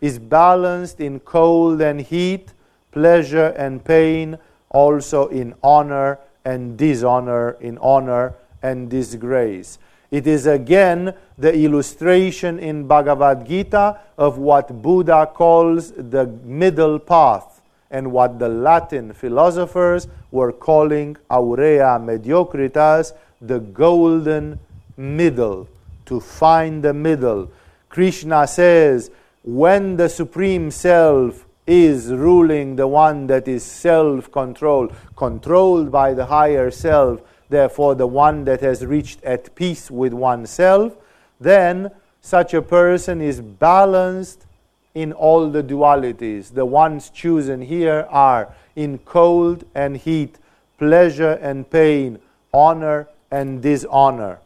[0.00, 2.52] is balanced in cold and heat,
[2.90, 4.38] pleasure and pain,
[4.70, 9.78] also in honor and dishonor, in honor and disgrace.
[10.12, 17.62] It is again the illustration in Bhagavad Gita of what Buddha calls the middle path
[17.90, 24.60] and what the Latin philosophers were calling aurea mediocritas, the golden
[24.98, 25.66] middle,
[26.04, 27.50] to find the middle.
[27.88, 29.10] Krishna says,
[29.42, 36.26] when the Supreme Self is ruling the one that is self controlled, controlled by the
[36.26, 37.22] higher self,
[37.52, 40.96] therefore the one that has reached at peace with oneself,
[41.40, 41.90] then
[42.20, 44.46] such a person is balanced
[44.94, 46.54] in all the dualities.
[46.54, 50.38] The ones chosen here are in cold and heat,
[50.78, 52.18] pleasure and pain,
[52.52, 54.38] honor and dishonor.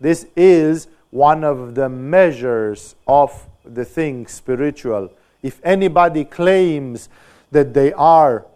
[0.00, 5.10] This is one of the measures of the thing spiritual.
[5.42, 7.08] If anybody claims
[7.50, 8.46] that they are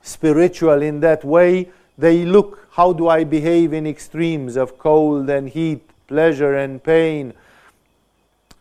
[0.00, 5.48] spiritual in that way, they look how do I behave in extremes of cold and
[5.48, 7.34] heat, pleasure and pain,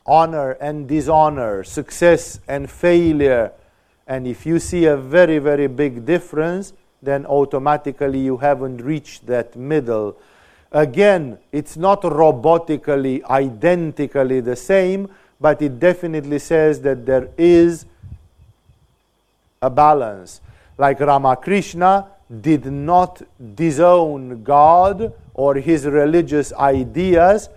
[0.06, 3.54] honor and dishonor, success and failure.
[4.06, 9.56] And if you see a very, very big difference, then automatically you haven't reached that
[9.56, 10.18] middle.
[10.74, 15.10] Again, it's not robotically, identically the same,
[15.40, 17.86] but it definitely says that there is
[19.62, 20.42] a balance.
[20.78, 22.08] Like Ramakrishna
[22.40, 23.22] did not
[23.56, 27.50] disown God or his religious ideas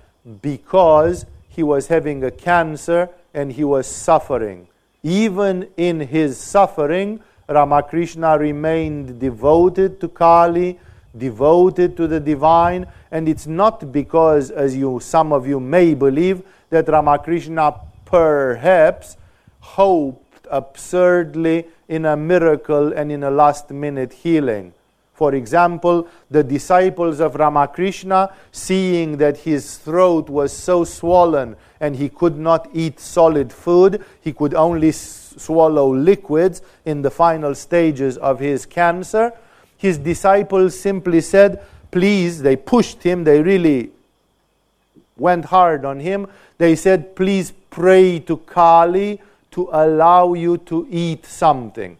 [0.42, 4.66] because he was having a cancer and he was suffering.
[5.02, 10.80] Even in his suffering, Ramakrishna remained devoted to Kali,
[11.16, 16.42] devoted to the divine, and it's not because, as you some of you may believe,
[16.70, 19.16] that Ramakrishna perhaps
[19.60, 20.23] hoped
[20.54, 24.72] absurdly in a miracle and in a last minute healing.
[25.12, 32.08] For example, the disciples of Ramakrishna, seeing that his throat was so swollen and he
[32.08, 38.16] could not eat solid food, he could only s- swallow liquids in the final stages
[38.16, 39.32] of his cancer,
[39.76, 43.90] his disciples simply said, Please, they pushed him, they really
[45.16, 46.26] went hard on him.
[46.58, 49.20] They said, Please pray to Kali
[49.54, 51.96] to allow you to eat something.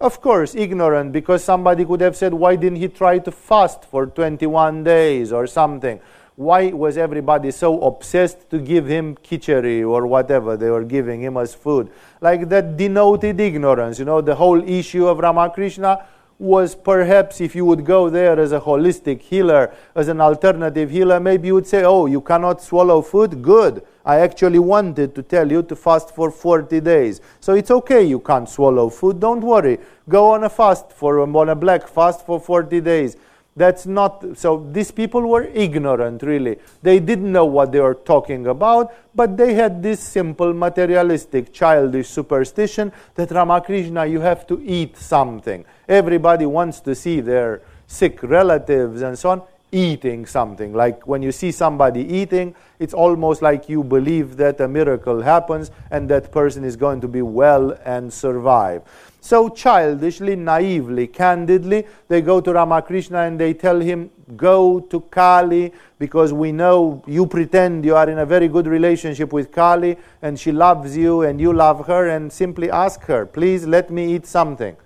[0.00, 4.06] Of course, ignorant, because somebody could have said, Why didn't he try to fast for
[4.06, 6.00] 21 days or something?
[6.36, 11.36] Why was everybody so obsessed to give him khichdi or whatever they were giving him
[11.36, 11.90] as food?
[12.20, 13.98] Like that denoted ignorance.
[13.98, 16.06] You know, the whole issue of Ramakrishna
[16.38, 21.18] was perhaps if you would go there as a holistic healer, as an alternative healer,
[21.18, 23.42] maybe you would say, Oh, you cannot swallow food?
[23.42, 23.84] Good.
[24.04, 27.20] I actually wanted to tell you to fast for 40 days.
[27.40, 29.20] So it's okay you can't swallow food.
[29.20, 29.78] Don't worry.
[30.08, 33.16] Go on a fast for on a black fast for 40 days.
[33.58, 36.58] That's not so these people were ignorant really.
[36.80, 42.08] They didn't know what they were talking about, but they had this simple materialistic childish
[42.08, 45.64] superstition that Ramakrishna you have to eat something.
[45.88, 49.42] Everybody wants to see their sick relatives and so on
[49.72, 50.72] eating something.
[50.72, 55.70] Like when you see somebody eating, it's almost like you believe that a miracle happens
[55.90, 58.82] and that person is going to be well and survive.
[59.20, 65.72] So childishly, naively, candidly, they go to Ramakrishna and they tell him, Go to Kali
[65.98, 70.38] because we know you pretend you are in a very good relationship with Kali and
[70.38, 74.26] she loves you and you love her, and simply ask her, Please let me eat
[74.26, 74.76] something.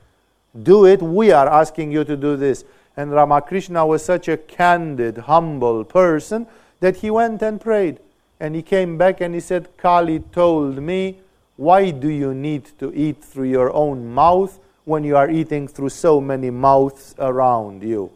[0.62, 1.03] Do it.
[1.03, 2.64] We are asking you to do this.
[2.97, 6.47] And Ramakrishna was such a candid, humble person
[6.80, 7.99] that he went and prayed.
[8.38, 11.18] And he came back and he said, Kali told me,
[11.57, 15.90] why do you need to eat through your own mouth when you are eating through
[15.90, 18.11] so many mouths around you?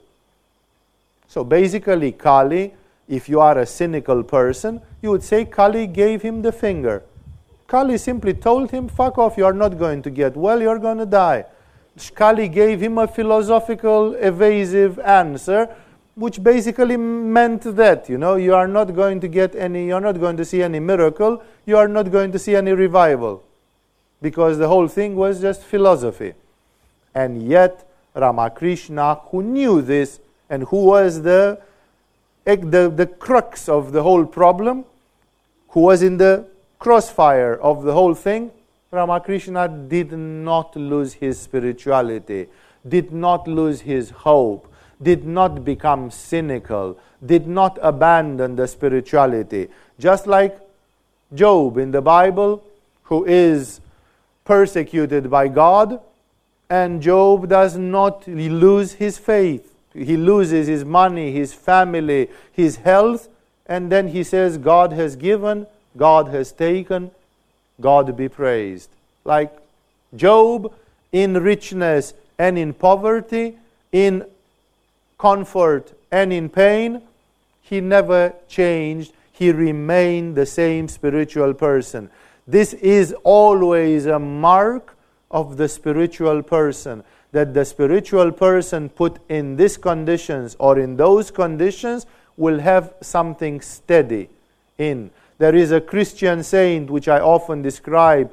[1.29, 2.74] So basically, Kali,
[3.09, 7.03] if you are a cynical person, you would say Kali gave him the finger.
[7.66, 10.99] Kali simply told him, fuck off, you are not going to get well, you're going
[10.99, 11.45] to die.
[12.14, 15.68] Kali gave him a philosophical, evasive answer,
[16.14, 20.18] which basically meant that, you know, you are not going to get any, you're not
[20.20, 23.42] going to see any miracle, you are not going to see any revival.
[24.22, 26.34] Because the whole thing was just philosophy.
[27.14, 31.61] And yet, Ramakrishna, who knew this and who was the,
[32.44, 34.84] the, the crux of the whole problem,
[35.68, 36.47] who was in the
[36.78, 38.51] crossfire of the whole thing,
[38.97, 42.49] Ramakrishna did not lose his spirituality,
[42.88, 49.68] did not lose his hope, did not become cynical, did not abandon the spirituality.
[49.99, 50.59] Just like
[51.34, 52.62] Job in the Bible,
[53.05, 53.80] who is
[54.44, 56.01] persecuted by God,
[56.68, 59.74] and Job does not lose his faith.
[59.92, 63.28] He loses his money, his family, his health,
[63.66, 65.66] and then he says, God has given,
[65.97, 67.11] God has taken,
[67.81, 68.91] God be praised.
[69.24, 69.57] Like
[70.14, 70.72] Job,
[71.12, 73.59] in richness and in poverty,
[73.93, 74.24] in
[75.18, 77.03] comfort and in pain,
[77.62, 79.12] he never changed.
[79.33, 82.11] He remained the same spiritual person.
[82.47, 84.97] This is always a mark
[85.31, 87.03] of the spiritual person
[87.33, 92.07] that the spiritual person put in these conditions or in those conditions
[92.37, 94.29] will have something steady
[94.79, 98.32] in There is a Christian saint which I often describe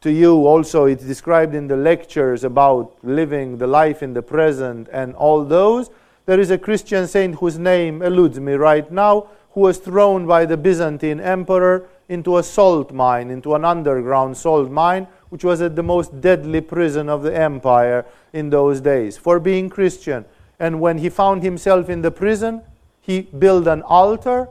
[0.00, 0.84] to you also.
[0.84, 5.90] It's described in the lectures about living the life in the present and all those.
[6.26, 10.44] There is a Christian saint whose name eludes me right now, who was thrown by
[10.44, 15.74] the Byzantine emperor into a salt mine, into an underground salt mine, which was at
[15.74, 20.24] the most deadly prison of the empire in those days, for being Christian.
[20.60, 22.62] And when he found himself in the prison,
[23.00, 24.48] he built an altar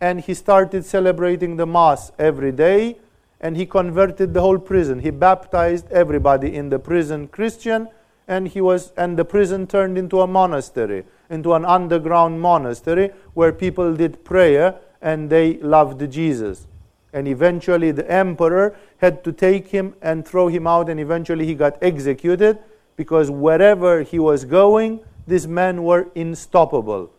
[0.00, 2.98] and he started celebrating the Mass every day
[3.40, 5.00] and he converted the whole prison.
[5.00, 7.88] He baptized everybody in the prison Christian
[8.26, 13.52] and he was and the prison turned into a monastery, into an underground monastery where
[13.52, 16.66] people did prayer and they loved Jesus.
[17.12, 21.54] And eventually the emperor had to take him and throw him out and eventually he
[21.54, 22.58] got executed
[22.96, 27.10] because wherever he was going, these men were unstoppable.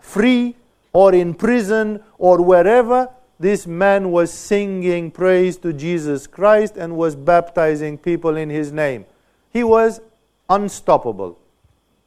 [0.00, 0.56] Free
[0.92, 3.08] or in prison or wherever,
[3.40, 9.04] this man was singing praise to Jesus Christ and was baptizing people in his name.
[9.52, 10.00] He was
[10.50, 11.38] unstoppable.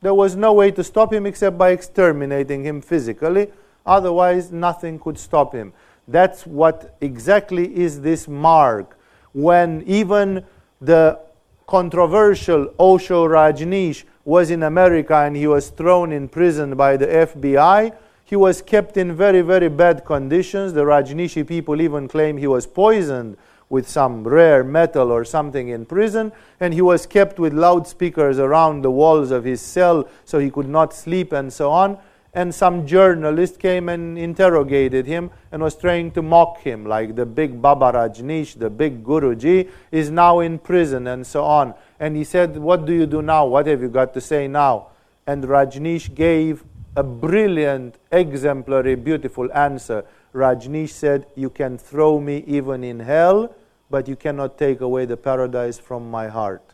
[0.02, 3.52] There was no way to stop him except by exterminating him physically.
[3.86, 5.74] Otherwise, nothing could stop him.
[6.08, 8.98] That's what exactly is this mark.
[9.34, 10.44] When even
[10.82, 11.20] the
[11.68, 17.96] controversial Osho Rajneesh was in America and he was thrown in prison by the FBI,
[18.32, 20.72] he was kept in very, very bad conditions.
[20.72, 23.36] The Rajneeshi people even claim he was poisoned
[23.68, 28.84] with some rare metal or something in prison, and he was kept with loudspeakers around
[28.84, 31.98] the walls of his cell so he could not sleep and so on.
[32.34, 37.26] And some journalist came and interrogated him and was trying to mock him, like the
[37.26, 41.74] big Baba Rajneesh, the big Guruji, is now in prison and so on.
[42.00, 43.46] And he said, What do you do now?
[43.46, 44.88] What have you got to say now?
[45.28, 46.64] And Rajneesh gave
[46.96, 50.04] a brilliant, exemplary, beautiful answer.
[50.34, 53.56] Rajneesh said, You can throw me even in hell,
[53.90, 56.74] but you cannot take away the paradise from my heart.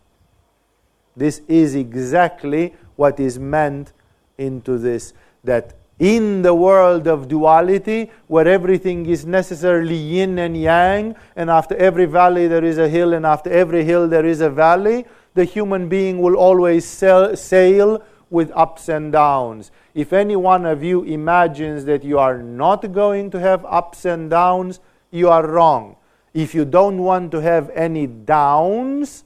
[1.15, 3.93] This is exactly what is meant
[4.37, 5.13] into this
[5.43, 11.75] that in the world of duality, where everything is necessarily yin and yang, and after
[11.77, 15.43] every valley there is a hill, and after every hill there is a valley, the
[15.43, 19.71] human being will always sail with ups and downs.
[19.93, 24.29] If any one of you imagines that you are not going to have ups and
[24.29, 24.79] downs,
[25.11, 25.95] you are wrong.
[26.33, 29.23] If you don't want to have any downs,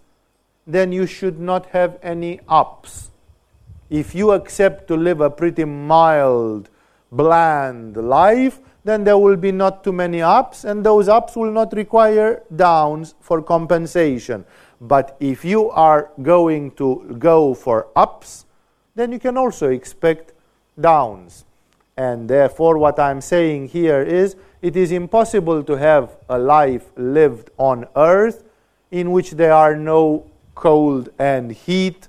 [0.67, 3.09] then you should not have any ups.
[3.89, 6.69] If you accept to live a pretty mild,
[7.11, 11.73] bland life, then there will be not too many ups, and those ups will not
[11.73, 14.45] require downs for compensation.
[14.79, 18.45] But if you are going to go for ups,
[18.95, 20.33] then you can also expect
[20.79, 21.45] downs.
[21.97, 27.49] And therefore, what I'm saying here is it is impossible to have a life lived
[27.57, 28.43] on earth
[28.91, 30.25] in which there are no
[30.55, 32.07] cold and heat,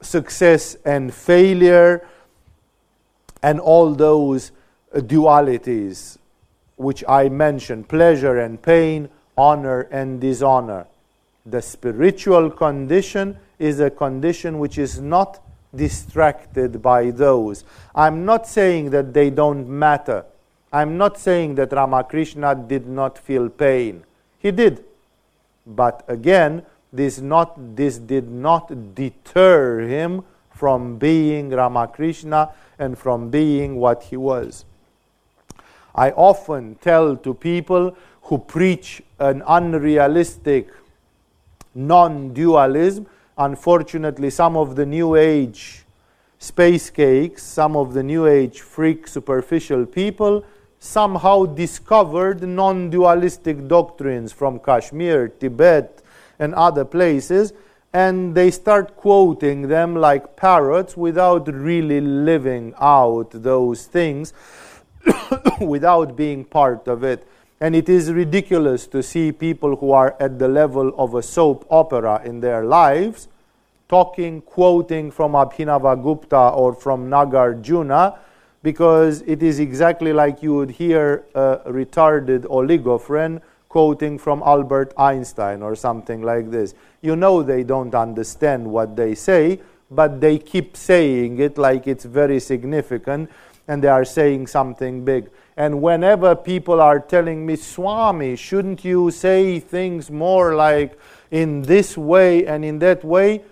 [0.00, 2.06] success and failure,
[3.42, 4.52] and all those
[4.94, 6.18] dualities
[6.76, 10.86] which I mentioned pleasure and pain, honor and dishonor.
[11.44, 15.40] The spiritual condition is a condition which is not
[15.74, 17.64] distracted by those.
[17.94, 20.24] I'm not saying that they don't matter.
[20.72, 24.04] I'm not saying that Ramakrishna did not feel pain.
[24.38, 24.84] He did.
[25.66, 26.62] But again,
[26.92, 34.16] this, not, this did not deter him from being Ramakrishna and from being what he
[34.16, 34.64] was.
[35.94, 40.68] I often tell to people who preach an unrealistic
[41.74, 43.06] non dualism
[43.40, 45.86] unfortunately, some of the New Age
[46.38, 50.44] space cakes, some of the New Age freak superficial people
[50.78, 56.02] somehow discovered non dualistic doctrines from Kashmir, Tibet,
[56.38, 57.52] and other places,
[57.92, 64.32] and they start quoting them like parrots without really living out those things,
[65.60, 67.26] without being part of it.
[67.60, 71.66] And it is ridiculous to see people who are at the level of a soap
[71.70, 73.28] opera in their lives
[73.90, 78.16] talking, quoting from Abhinavagupta or from Nagarjuna
[78.62, 85.60] because it is exactly like you would hear a retarded oligophrene quoting from Albert Einstein
[85.60, 86.74] or something like this.
[87.02, 89.60] You know they don't understand what they say,
[89.90, 93.28] but they keep saying it like it's very significant
[93.66, 95.30] and they are saying something big.
[95.56, 100.96] And whenever people are telling me, Swami, shouldn't you say things more like
[101.32, 103.42] in this way and in that way?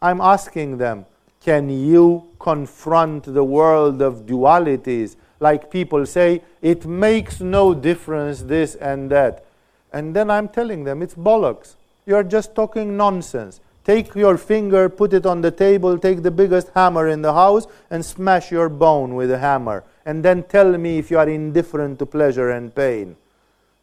[0.00, 1.06] I'm asking them,
[1.40, 8.74] can you confront the world of dualities like people say, it makes no difference, this
[8.76, 9.44] and that.
[9.92, 11.76] And then I'm telling them it's bollocks.
[12.06, 13.60] You're just talking nonsense.
[13.84, 17.66] Take your finger, put it on the table, take the biggest hammer in the house,
[17.90, 19.84] and smash your bone with a hammer.
[20.04, 23.16] And then tell me if you are indifferent to pleasure and pain.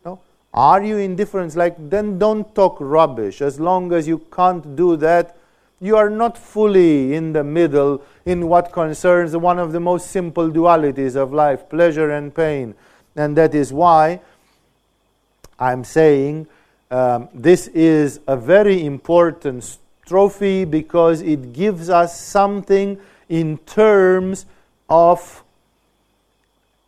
[0.03, 0.19] No?
[0.53, 1.55] Are you indifferent?
[1.55, 3.41] Like, then don't talk rubbish.
[3.41, 5.37] As long as you can't do that,
[5.79, 10.49] you are not fully in the middle in what concerns one of the most simple
[10.49, 12.73] dualities of life pleasure and pain.
[13.15, 14.21] And that is why
[15.59, 16.47] I'm saying
[16.89, 22.99] um, this is a very important strophe because it gives us something
[23.29, 24.45] in terms
[24.89, 25.43] of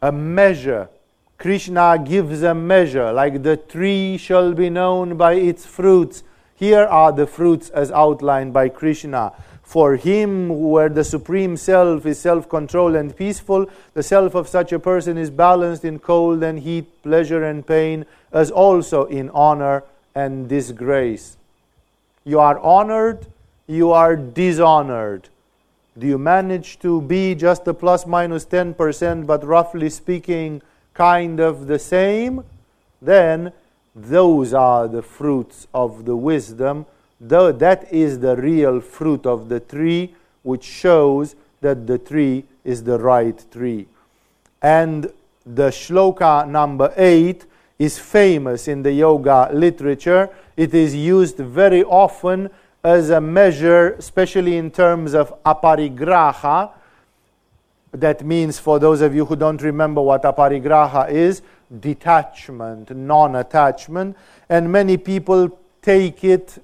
[0.01, 0.89] a measure.
[1.38, 6.23] Krishna gives a measure, like the tree shall be known by its fruits.
[6.58, 9.34] Here are the fruits as outlined by Krishna.
[9.64, 14.72] For him, where the Supreme Self is self controlled and peaceful, the self of such
[14.72, 19.84] a person is balanced in cold and heat, pleasure and pain, as also in honor
[20.14, 21.36] and disgrace.
[22.24, 23.26] You are honored,
[23.68, 25.30] you are dishonored.
[25.97, 30.62] Do you manage to be just a plus minus 10%, but roughly speaking,
[30.93, 32.43] kind of the same?
[33.01, 33.51] Then
[33.95, 36.85] those are the fruits of the wisdom.
[37.19, 42.83] Though that is the real fruit of the tree, which shows that the tree is
[42.83, 43.87] the right tree.
[44.61, 45.11] And
[45.45, 47.45] the shloka number 8
[47.79, 50.29] is famous in the yoga literature.
[50.57, 52.49] It is used very often
[52.83, 56.71] as a measure, especially in terms of aparigraha.
[57.95, 61.41] That means, for those of you who don't remember what aparigraha is,
[61.79, 64.15] detachment, non attachment,
[64.49, 66.61] and many people take it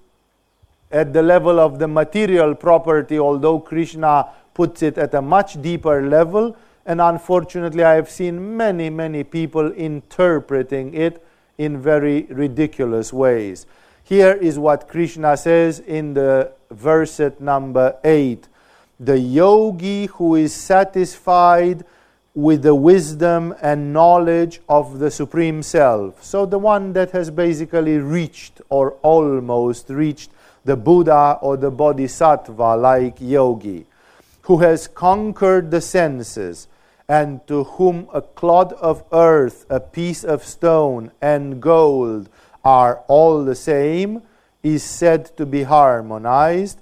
[0.92, 6.02] at the level of the material property, although Krishna puts it at a much deeper
[6.02, 6.56] level.
[6.86, 11.24] And unfortunately, I have seen many, many people interpreting it
[11.58, 13.66] in very ridiculous ways.
[14.04, 18.48] Here is what Krishna says in the verse at number 8
[19.04, 21.84] The yogi who is satisfied
[22.36, 26.24] with the wisdom and knowledge of the Supreme Self.
[26.24, 30.30] So, the one that has basically reached or almost reached
[30.66, 33.88] the Buddha or the Bodhisattva, like yogi,
[34.44, 36.68] who has conquered the senses,
[37.10, 42.30] and to whom a clod of earth, a piece of stone, and gold
[42.64, 44.22] are all the same,
[44.62, 46.80] is said to be harmonized,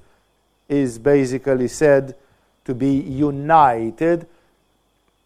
[0.70, 2.15] is basically said
[2.63, 4.28] to be united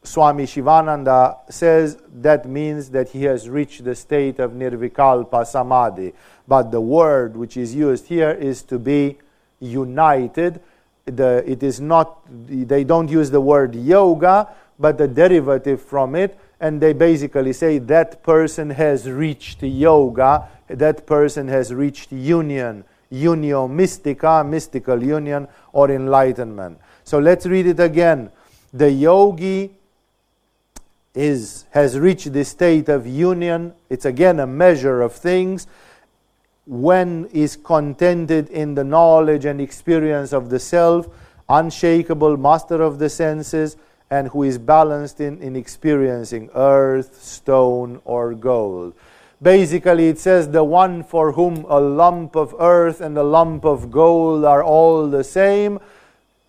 [0.04, 6.14] Swami Shivananda says that means that he has reached the state of nirvikalpa samadhi.
[6.48, 9.18] But the word which is used here is to be
[9.62, 10.60] united.
[11.06, 16.38] The, it is not, they don't use the word yoga, but the derivative from it,
[16.60, 22.84] and they basically say that person has reached yoga, that person has reached union,
[23.14, 26.80] unio mystica, mystical union, or enlightenment.
[27.04, 28.32] So let's read it again.
[28.74, 29.72] The yogi
[31.14, 33.74] is, has reached the state of union.
[33.90, 35.68] It's again a measure of things.
[36.66, 41.08] When is contented in the knowledge and experience of the self,
[41.50, 43.78] unshakable master of the senses,
[44.10, 48.94] and who is balanced in, in experiencing earth, stone, or gold.
[49.44, 53.92] Basically, it says the one for whom a lump of earth and a lump of
[53.92, 55.80] gold are all the same.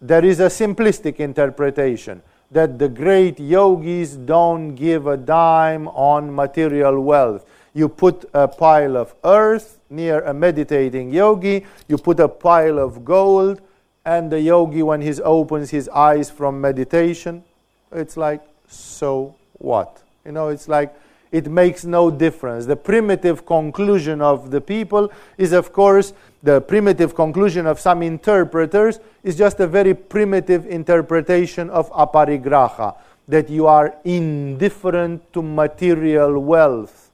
[0.00, 2.22] There is a simplistic interpretation
[2.52, 7.44] that the great yogis don't give a dime on material wealth.
[7.72, 13.04] You put a pile of earth near a meditating yogi, you put a pile of
[13.04, 13.60] gold,
[14.04, 17.42] and the yogi, when he opens his eyes from meditation,
[17.90, 20.00] it's like, so what?
[20.24, 20.94] You know, it's like
[21.34, 22.64] it makes no difference.
[22.64, 26.12] The primitive conclusion of the people is, of course,
[26.44, 32.94] the primitive conclusion of some interpreters is just a very primitive interpretation of aparigraha,
[33.26, 37.10] that you are indifferent to material wealth.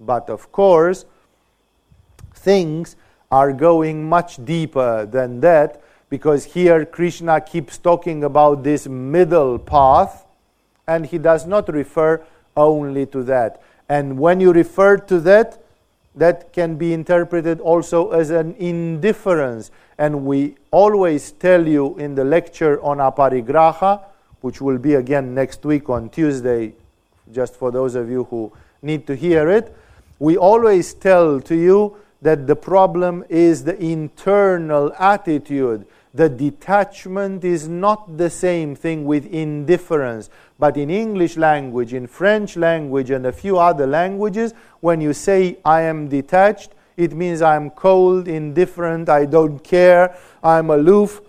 [0.00, 1.04] But of course,
[2.34, 2.96] things
[3.30, 10.24] are going much deeper than that because here Krishna keeps talking about this middle path
[10.86, 12.24] and he does not refer
[12.56, 13.62] only to that.
[13.88, 15.62] And when you refer to that,
[16.14, 19.70] that can be interpreted also as an indifference.
[19.98, 24.00] And we always tell you in the lecture on aparigraha,
[24.40, 26.72] which will be again next week on Tuesday,
[27.32, 28.52] just for those of you who
[28.82, 29.74] need to hear it,
[30.18, 37.66] we always tell to you that the problem is the internal attitude, the detachment is
[37.66, 40.30] not the same thing with indifference.
[40.60, 45.58] But in English language, in French language, and a few other languages, when you say,
[45.64, 51.20] I am detached, it means I'm cold, indifferent, I don't care, I'm aloof,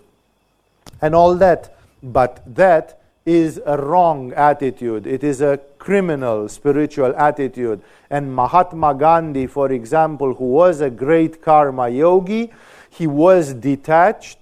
[1.02, 1.76] and all that.
[2.00, 5.04] But that is a wrong attitude.
[5.04, 7.82] It is a criminal spiritual attitude.
[8.08, 12.52] And Mahatma Gandhi, for example, who was a great karma yogi,
[12.88, 14.38] he was detached,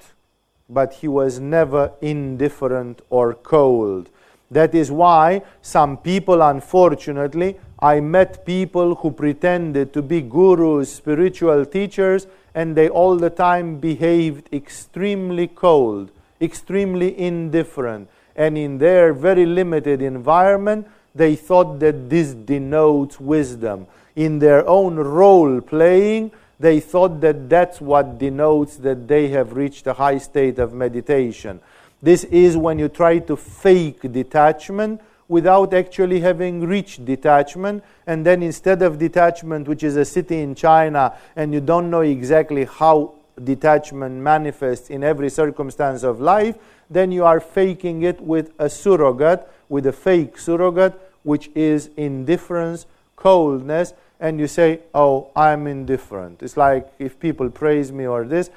[0.74, 4.10] but he was never indifferent or cold.
[4.50, 11.64] That is why some people, unfortunately, I met people who pretended to be gurus, spiritual
[11.64, 16.10] teachers, and they all the time behaved extremely cold,
[16.40, 18.08] extremely indifferent.
[18.36, 23.86] And in their very limited environment, they thought that this denotes wisdom.
[24.16, 29.86] In their own role playing, they thought that that's what denotes that they have reached
[29.86, 31.60] a high state of meditation.
[32.02, 37.82] This is when you try to fake detachment without actually having reached detachment.
[38.06, 42.02] And then instead of detachment, which is a city in China, and you don't know
[42.02, 46.56] exactly how detachment manifests in every circumstance of life,
[46.90, 52.86] then you are faking it with a surrogate, with a fake surrogate, which is indifference,
[53.16, 53.94] coldness,
[54.24, 56.42] and you say, Oh, I'm indifferent.
[56.42, 58.48] It's like if people praise me or this,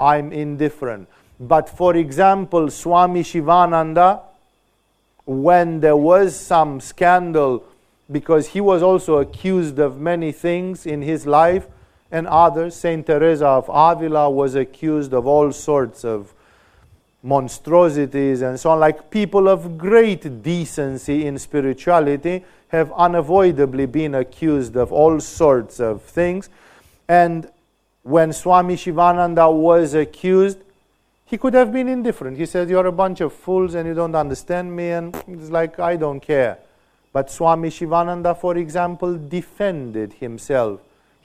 [0.00, 1.06] I'm indifferent.
[1.38, 4.22] But for example, Swami Shivananda,
[5.26, 7.62] when there was some scandal,
[8.10, 11.66] because he was also accused of many things in his life
[12.10, 16.32] and others, Saint Teresa of Avila was accused of all sorts of
[17.22, 24.76] monstrosities and so on, like people of great decency in spirituality have unavoidably been accused
[24.76, 26.48] of all sorts of things.
[27.08, 27.48] And
[28.02, 30.58] when Swami Shivananda was accused,
[31.26, 32.36] he could have been indifferent.
[32.36, 35.78] He said, You're a bunch of fools and you don't understand me, and it's like,
[35.78, 36.58] I don't care.
[37.12, 40.80] But Swami Shivananda, for example, defended himself.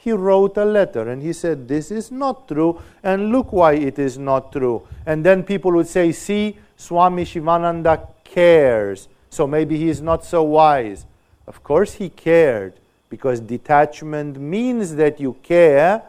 [0.07, 3.99] He wrote a letter and he said, This is not true, and look why it
[3.99, 4.87] is not true.
[5.05, 10.43] And then people would say, See, Swami Shivananda cares, so maybe he is not so
[10.43, 11.05] wise.
[11.45, 12.75] Of course, he cared,
[13.09, 16.03] because detachment means that you care,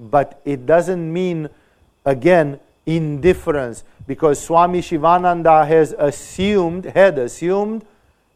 [0.00, 1.50] but it doesn't mean,
[2.06, 7.84] again, indifference because Swami Shivananda has assumed, had assumed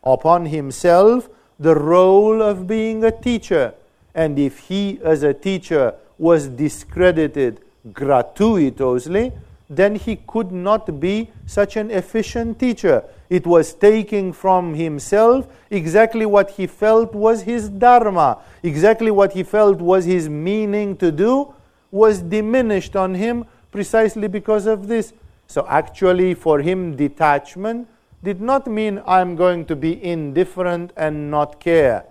[0.05, 3.73] upon himself the role of being a teacher.
[4.19, 7.61] And if he, as a teacher, was discredited
[7.93, 9.33] gratuitously,
[9.71, 13.05] then he could not be such an efficient teacher.
[13.31, 19.45] It was taking from himself exactly what he felt was his dharma, exactly what he
[19.45, 21.55] felt was his meaning to do,
[21.93, 25.13] was diminished on him precisely because of this.
[25.47, 27.87] So, actually, for him, detachment
[28.25, 32.05] did not mean I'm going to be indifferent and not care.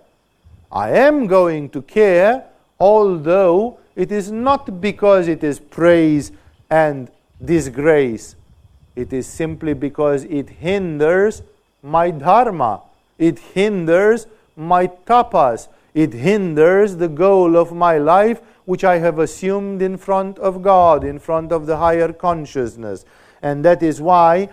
[0.70, 2.44] I am going to care,
[2.78, 6.30] although it is not because it is praise
[6.70, 7.10] and
[7.42, 8.36] disgrace.
[8.94, 11.42] It is simply because it hinders
[11.82, 12.82] my dharma.
[13.18, 15.68] It hinders my tapas.
[15.94, 21.02] It hinders the goal of my life, which I have assumed in front of God,
[21.02, 23.04] in front of the higher consciousness.
[23.40, 24.50] And that is why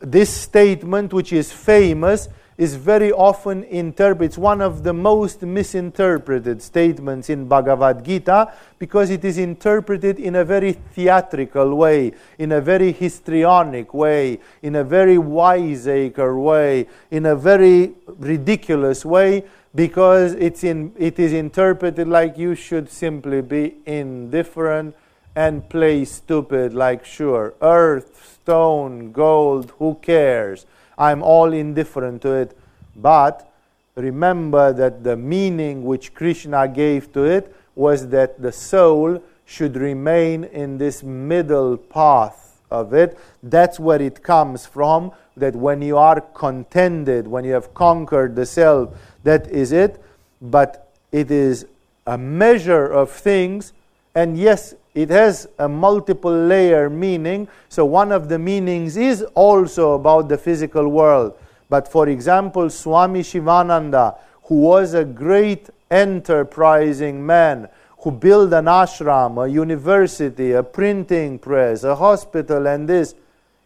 [0.00, 2.28] this statement, which is famous,
[2.58, 4.30] is very often interpreted.
[4.30, 10.36] It's one of the most misinterpreted statements in Bhagavad Gita because it is interpreted in
[10.36, 17.26] a very theatrical way, in a very histrionic way, in a very wiseacre way, in
[17.26, 19.44] a very ridiculous way,
[19.74, 24.96] because it's in, it is interpreted like you should simply be indifferent
[25.34, 30.64] and play stupid, like, sure, earth, stone, gold, who cares?
[30.98, 32.56] I'm all indifferent to it.
[32.94, 33.50] But
[33.94, 40.44] remember that the meaning which Krishna gave to it was that the soul should remain
[40.44, 43.18] in this middle path of it.
[43.42, 45.12] That's where it comes from.
[45.36, 48.90] That when you are contented, when you have conquered the self,
[49.22, 50.02] that is it.
[50.40, 51.66] But it is
[52.06, 53.72] a measure of things,
[54.14, 57.46] and yes, it has a multiple layer meaning.
[57.68, 61.38] So, one of the meanings is also about the physical world.
[61.68, 67.68] But for example, Swami Shivananda, who was a great enterprising man,
[67.98, 73.14] who built an ashram, a university, a printing press, a hospital, and this,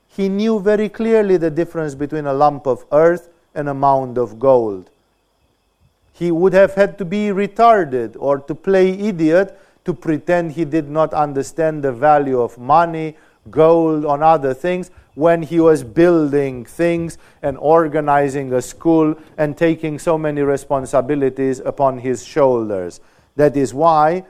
[0.08, 4.40] he knew very clearly the difference between a lump of earth and a mound of
[4.40, 4.90] gold
[6.20, 9.58] he would have had to be retarded or to play idiot
[9.90, 13.16] to pretend he did not understand the value of money,
[13.50, 19.98] gold, on other things, when he was building things and organizing a school and taking
[19.98, 23.00] so many responsibilities upon his shoulders.
[23.34, 24.24] That is why,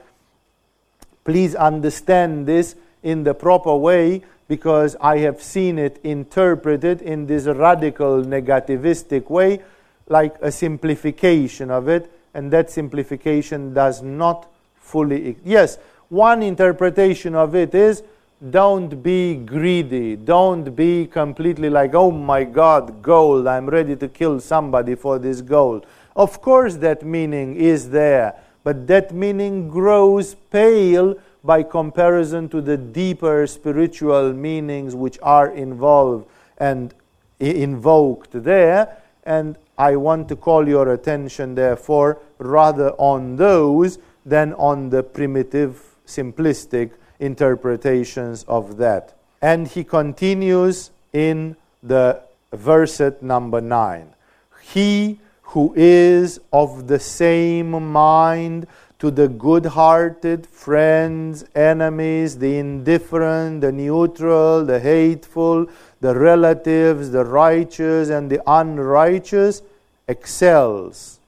[1.23, 7.45] please understand this in the proper way because I have seen it interpreted in this
[7.45, 9.61] radical negativistic way,
[10.07, 14.50] like a simplification of it, and that simplification does not
[14.91, 15.37] fully.
[15.45, 15.77] Yes,
[16.09, 18.03] one interpretation of it is
[18.49, 20.15] don't be greedy.
[20.15, 25.41] Don't be completely like, oh my God, gold, I'm ready to kill somebody for this
[25.41, 25.85] gold.
[26.15, 32.77] Of course, that meaning is there, but that meaning grows pale by comparison to the
[32.77, 36.27] deeper spiritual meanings which are involved
[36.57, 36.93] and
[37.39, 38.97] invoked there.
[39.23, 45.95] And I want to call your attention, therefore, rather on those than on the primitive,
[46.05, 49.13] simplistic interpretations of that.
[49.41, 54.13] And he continues in the verset number 9.
[54.61, 58.67] He who is of the same mind
[58.99, 65.65] to the good hearted, friends, enemies, the indifferent, the neutral, the hateful,
[66.01, 69.63] the relatives, the righteous, and the unrighteous
[70.07, 71.19] excels.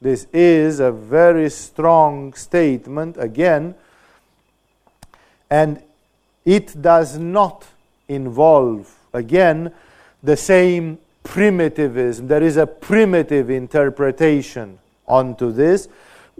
[0.00, 3.74] This is a very strong statement, again,
[5.50, 5.82] and
[6.44, 7.66] it does not
[8.08, 9.72] involve, again,
[10.22, 12.28] the same primitivism.
[12.28, 15.88] There is a primitive interpretation onto this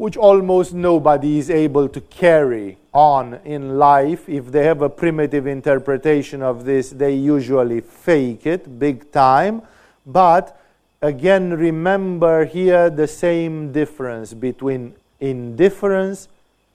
[0.01, 4.27] which almost nobody is able to carry on in life.
[4.31, 9.61] If they have a primitive interpretation of this, they usually fake it big time.
[10.07, 10.59] But
[11.03, 16.29] again, remember here the same difference between indifference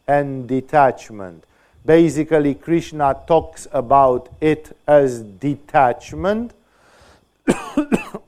[0.08, 1.44] and detachment.
[1.86, 6.54] Basically, Krishna talks about it as detachment,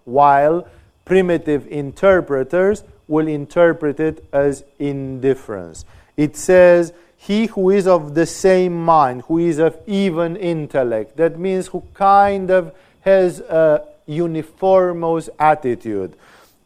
[0.06, 0.68] while
[1.06, 5.86] primitive interpreters will interpret it as indifference.
[6.16, 11.18] It says, He who is of the same mind, who is of even intellect.
[11.18, 16.16] That means who kind of has a uniformous attitude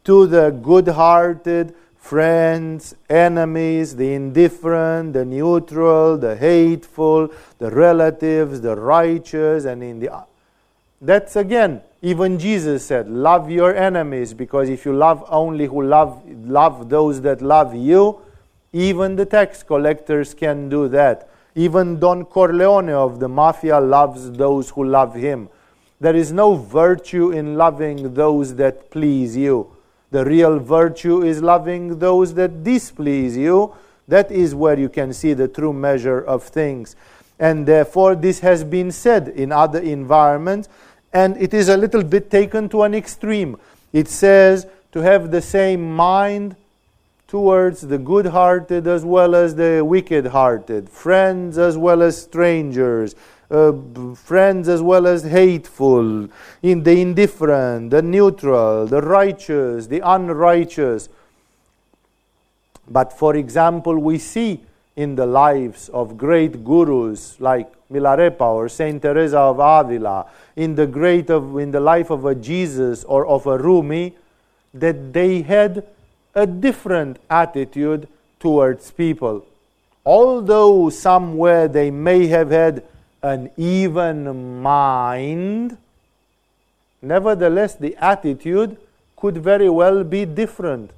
[0.04, 7.28] to the good hearted, friends, enemies, the indifferent, the neutral, the hateful,
[7.58, 10.24] the relatives, the righteous, and in the.
[11.00, 16.20] That's again even Jesus said, Love your enemies, because if you love only who love,
[16.28, 18.20] love those that love you,
[18.72, 21.28] even the tax collectors can do that.
[21.54, 25.48] Even Don Corleone of the mafia loves those who love him.
[26.02, 29.70] There is no virtue in loving those that please you.
[30.10, 33.72] The real virtue is loving those that displease you.
[34.08, 36.96] That is where you can see the true measure of things.
[37.38, 40.68] And therefore, this has been said in other environments
[41.12, 43.56] and it is a little bit taken to an extreme.
[43.92, 46.56] It says to have the same mind
[47.28, 53.14] towards the good hearted as well as the wicked hearted, friends as well as strangers,
[53.52, 53.72] uh,
[54.14, 56.28] friends as well as hateful,
[56.62, 61.08] in the indifferent, the neutral, the righteous, the unrighteous.
[62.88, 64.60] But for example, we see
[64.96, 70.26] in the lives of great gurus like Milarepa or Saint Teresa of Avila,
[70.56, 74.14] in the great of in the life of a Jesus or of a Rumi,
[74.72, 75.86] that they had
[76.34, 78.08] a different attitude
[78.40, 79.44] towards people.
[80.04, 82.82] Although somewhere they may have had
[83.22, 85.78] an even mind,
[87.00, 88.76] nevertheless the attitude
[89.16, 90.90] could very well be different.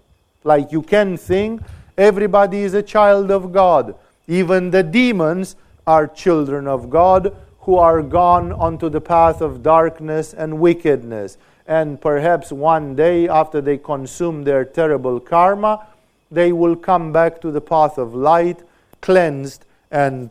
[0.42, 1.62] Like you can think
[1.98, 3.94] everybody is a child of God.
[4.26, 5.56] Even the demons
[5.86, 11.36] are children of God who are gone onto the path of darkness and wickedness.
[11.66, 15.86] And perhaps one day, after they consume their terrible karma,
[16.30, 18.60] they will come back to the path of light,
[19.00, 20.30] cleansed and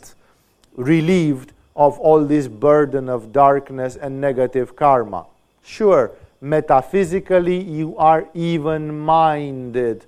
[0.76, 5.26] relieved of all this burden of darkness and negative karma.
[5.64, 6.12] Sure,
[6.42, 10.06] metaphysically, you are even minded,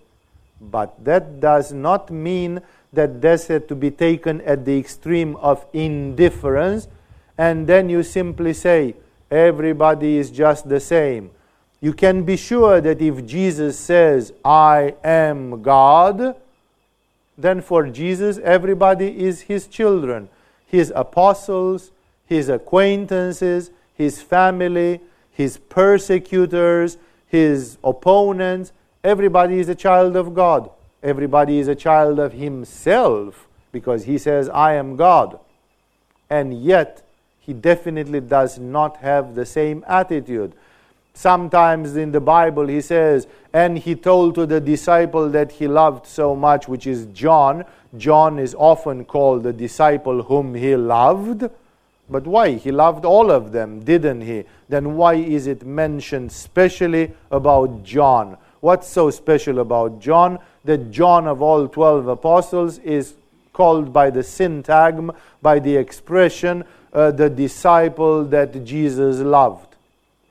[0.62, 2.62] but that does not mean
[2.94, 6.88] that had to be taken at the extreme of indifference,
[7.38, 8.96] and then you simply say,
[9.30, 11.30] everybody is just the same.
[11.82, 16.36] You can be sure that if Jesus says, I am God,
[17.38, 20.30] then for Jesus, everybody is his children,
[20.66, 21.92] his apostles,
[22.26, 25.02] his acquaintances, his family,
[25.32, 26.98] his persecutors,
[27.28, 28.72] his opponents.
[29.04, 30.70] Everybody is a child of God.
[31.04, 35.40] Everybody is a child of himself because he says, I am God.
[36.30, 37.04] And yet,
[37.40, 40.54] he definitely does not have the same attitude.
[41.14, 46.08] Sometimes in the Bible he says, and he told to the disciple that he loved
[46.08, 47.64] so much, which is John.
[47.98, 51.50] John is often called the disciple whom he loved.
[52.10, 52.52] But why?
[52.52, 54.44] He loved all of them, didn't he?
[54.70, 58.38] Then why is it mentioned specially about John?
[58.60, 60.40] What's so special about John?
[60.64, 63.16] That John, of all 12 apostles, is
[63.54, 69.76] called by the syntagm, by the expression, uh, the disciple that Jesus loved.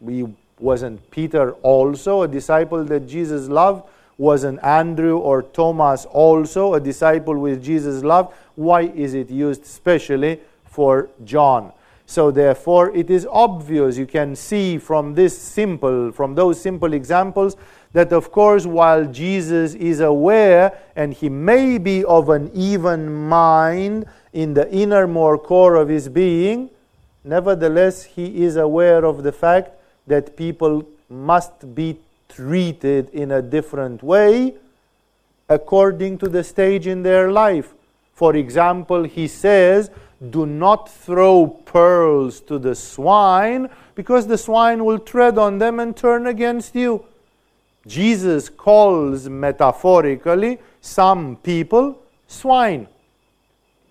[0.07, 0.27] He
[0.59, 3.85] wasn't Peter also a disciple that Jesus loved?
[4.17, 8.35] Wasn't Andrew or Thomas also a disciple with Jesus loved?
[8.55, 11.73] Why is it used specially for John?
[12.07, 13.97] So therefore, it is obvious.
[13.97, 17.57] You can see from this simple, from those simple examples,
[17.93, 24.05] that of course, while Jesus is aware and he may be of an even mind
[24.33, 26.71] in the inner more core of his being,
[27.25, 29.71] nevertheless, he is aware of the fact
[30.07, 31.99] that people must be
[32.35, 34.55] treated in a different way
[35.49, 37.75] according to the stage in their life.
[38.13, 39.91] For example, he says,
[40.31, 45.97] Do not throw pearls to the swine, because the swine will tread on them and
[45.97, 47.05] turn against you.
[47.87, 52.89] Jesus calls metaphorically some people swine.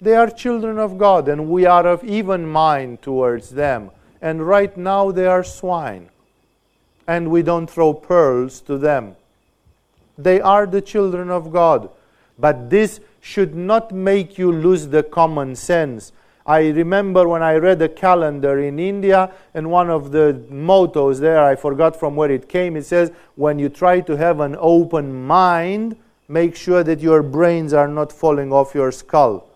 [0.01, 3.91] They are children of God, and we are of even mind towards them.
[4.21, 6.09] And right now they are swine.
[7.07, 9.15] And we don't throw pearls to them.
[10.17, 11.89] They are the children of God.
[12.37, 16.11] But this should not make you lose the common sense
[16.45, 21.41] I remember when I read a calendar in India, and one of the mottos there,
[21.41, 25.25] I forgot from where it came, it says, When you try to have an open
[25.25, 25.95] mind,
[26.27, 29.47] make sure that your brains are not falling off your skull.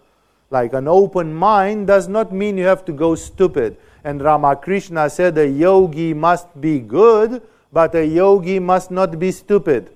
[0.49, 3.75] Like an open mind does not mean you have to go stupid.
[4.07, 7.41] And Ramakrishna said a yogi must be good,
[7.73, 9.89] but a yogi must not be stupid.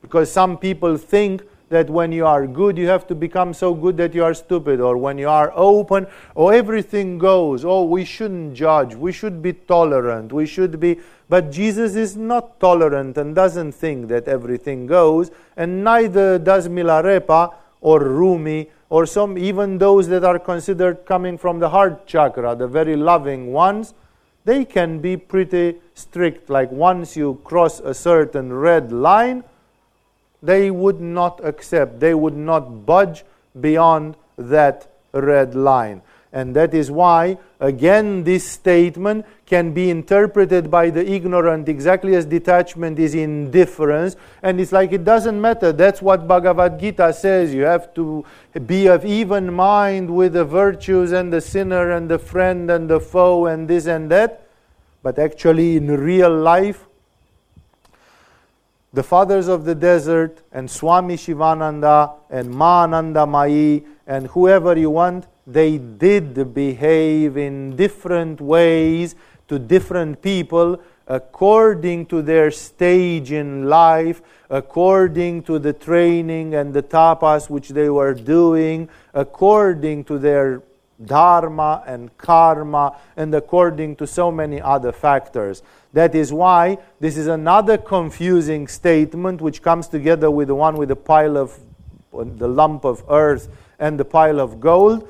[0.00, 3.96] Because some people think that when you are good, you have to become so good
[3.96, 6.06] that you are stupid, or when you are open,
[6.36, 7.64] oh, everything goes.
[7.64, 8.94] Oh, we shouldn't judge.
[8.94, 10.32] We should be tolerant.
[10.32, 11.00] We should be.
[11.28, 17.54] But Jesus is not tolerant and doesn't think that everything goes, and neither does Milarepa
[17.80, 22.66] or Rumi or some, even those that are considered coming from the heart chakra, the
[22.66, 23.94] very loving ones.
[24.44, 26.50] They can be pretty strict.
[26.50, 29.44] Like once you cross a certain red line,
[30.42, 33.24] they would not accept, they would not budge
[33.60, 36.02] beyond that red line.
[36.32, 42.24] And that is why, again, this statement can be interpreted by the ignorant exactly as
[42.24, 44.16] detachment is indifference.
[44.42, 45.72] And it's like it doesn't matter.
[45.72, 47.54] That's what Bhagavad Gita says.
[47.54, 48.24] You have to
[48.66, 53.00] be of even mind with the virtues and the sinner and the friend and the
[53.00, 54.46] foe and this and that.
[55.02, 56.86] But actually, in real life,
[58.92, 65.26] the fathers of the desert and Swami Shivananda and Ma Anandamayi and whoever you want,
[65.46, 69.14] they did behave in different ways
[69.48, 70.80] to different people
[71.10, 77.90] according to their stage in life, according to the training and the tapas which they
[77.90, 80.62] were doing, according to their
[81.04, 85.64] dharma and karma, and according to so many other factors.
[85.92, 90.90] That is why this is another confusing statement which comes together with the one with
[90.90, 91.58] the pile of
[92.12, 93.48] the lump of earth
[93.80, 95.08] and the pile of gold,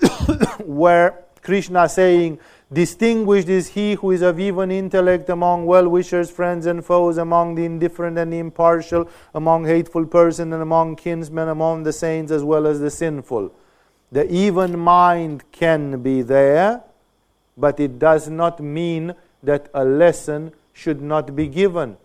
[0.64, 2.38] where Krishna saying,
[2.72, 7.56] Distinguished is he who is of even intellect among well wishers, friends, and foes, among
[7.56, 12.44] the indifferent and the impartial, among hateful persons, and among kinsmen, among the saints as
[12.44, 13.52] well as the sinful.
[14.12, 16.84] The even mind can be there,
[17.56, 21.96] but it does not mean that a lesson should not be given.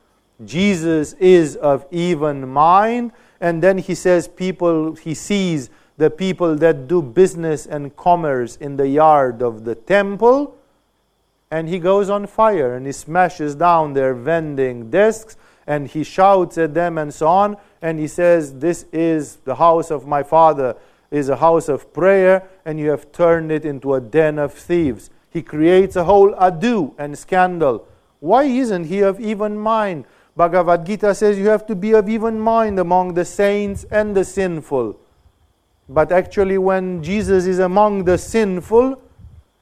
[0.43, 6.87] Jesus is of even mind, and then he says, people, he sees the people that
[6.87, 10.57] do business and commerce in the yard of the temple,
[11.51, 16.57] and he goes on fire and he smashes down their vending desks and he shouts
[16.57, 20.75] at them and so on, and he says, This is the house of my father,
[21.09, 25.09] is a house of prayer, and you have turned it into a den of thieves.
[25.29, 27.87] He creates a whole ado and scandal.
[28.19, 30.05] Why isn't he of even mind?
[30.35, 34.25] Bhagavad Gita says you have to be of even mind among the saints and the
[34.25, 34.99] sinful.
[35.87, 39.01] But actually, when Jesus is among the sinful,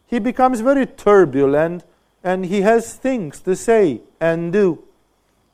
[0.05, 1.83] he becomes very turbulent
[2.23, 4.83] and he has things to say and do.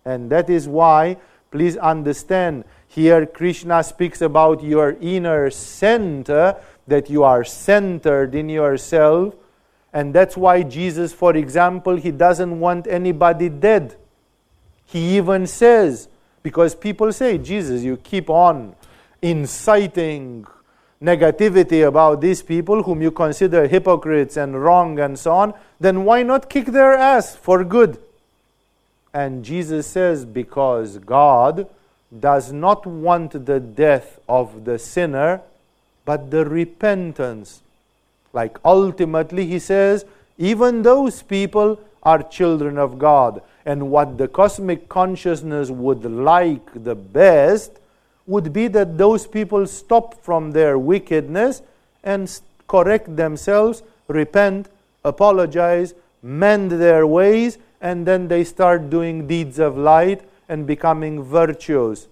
[0.06, 1.18] And that is why,
[1.52, 6.56] please understand, here Krishna speaks about your inner center,
[6.88, 9.36] that you are centered in yourself
[9.92, 13.96] And that's why Jesus, for example, he doesn't want anybody dead.
[14.86, 16.08] He even says,
[16.44, 18.76] because people say, Jesus, you keep on
[19.22, 20.46] inciting
[21.02, 26.24] negativity about these people whom you consider hypocrites and wrong and so on, then why
[26.24, 27.98] not kick their ass for good?
[29.14, 31.68] And Jesus says, because God
[32.20, 35.42] does not want the death of the sinner,
[36.06, 37.62] but the repentance.
[38.34, 40.06] Like ultimately, he says,
[40.38, 43.42] even those people are children of God.
[43.66, 47.79] And what the cosmic consciousness would like the best
[48.30, 51.64] would be that those people stop from their wickedness
[52.04, 54.70] and correct themselves, repent,
[55.04, 62.08] apologize, mend their ways, and then they start doing deeds of light and becoming virtuous.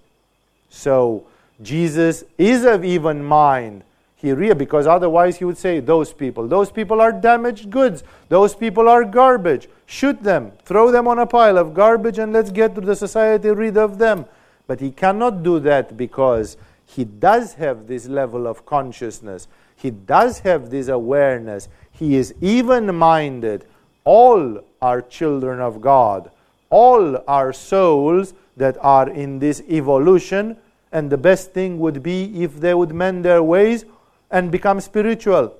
[0.69, 1.26] So,
[1.61, 3.84] Jesus is of even mind.
[4.15, 8.03] He because otherwise he would say, Those people, those people are damaged goods.
[8.30, 9.69] Those people are garbage.
[9.85, 13.49] Shoot them, throw them on a pile of garbage, and let's get to the society
[13.49, 14.26] rid of them.
[14.68, 19.48] But he cannot do that because he does have this level of consciousness.
[19.76, 21.69] He does have this awareness.
[21.91, 23.65] He is even minded.
[24.03, 26.31] All are children of God.
[26.69, 30.57] All are souls that are in this evolution.
[30.91, 33.85] And the best thing would be if they would mend their ways
[34.31, 35.56] and become spiritual.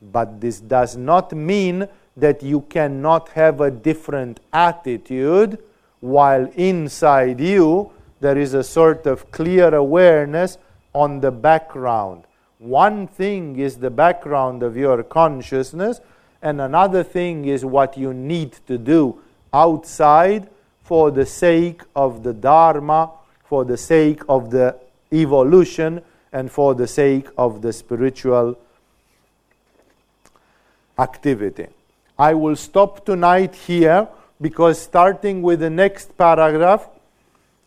[0.00, 5.58] But this does not mean that you cannot have a different attitude
[6.02, 10.58] while inside you there is a sort of clear awareness
[10.92, 12.24] on the background.
[12.58, 16.00] One thing is the background of your consciousness,
[16.42, 19.20] and another thing is what you need to do
[19.54, 20.48] outside
[20.82, 23.10] for the sake of the Dharma,
[23.44, 24.76] for the sake of the
[25.12, 26.02] evolution,
[26.32, 28.58] and for the sake of the spiritual
[30.98, 31.68] activity.
[32.18, 34.08] I will stop tonight here
[34.42, 36.88] because starting with the next paragraph,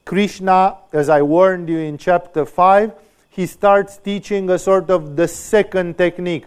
[0.04, 2.92] Krishna, as I warned you in chapter 5,
[3.30, 6.46] he starts teaching a sort of the second technique.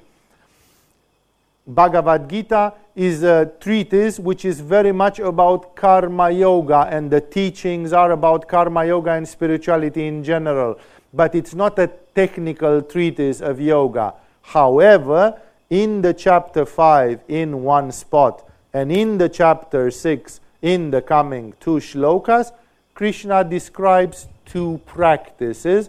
[1.66, 7.92] Bhagavad Gita is a treatise which is very much about karma yoga, and the teachings
[7.92, 10.78] are about karma yoga and spirituality in general.
[11.12, 14.14] But it's not a technical treatise of yoga.
[14.42, 21.01] However, in the chapter 5, in one spot, and in the chapter 6, in the
[21.01, 22.53] coming two shlokas,
[22.95, 25.89] Krishna describes two practices.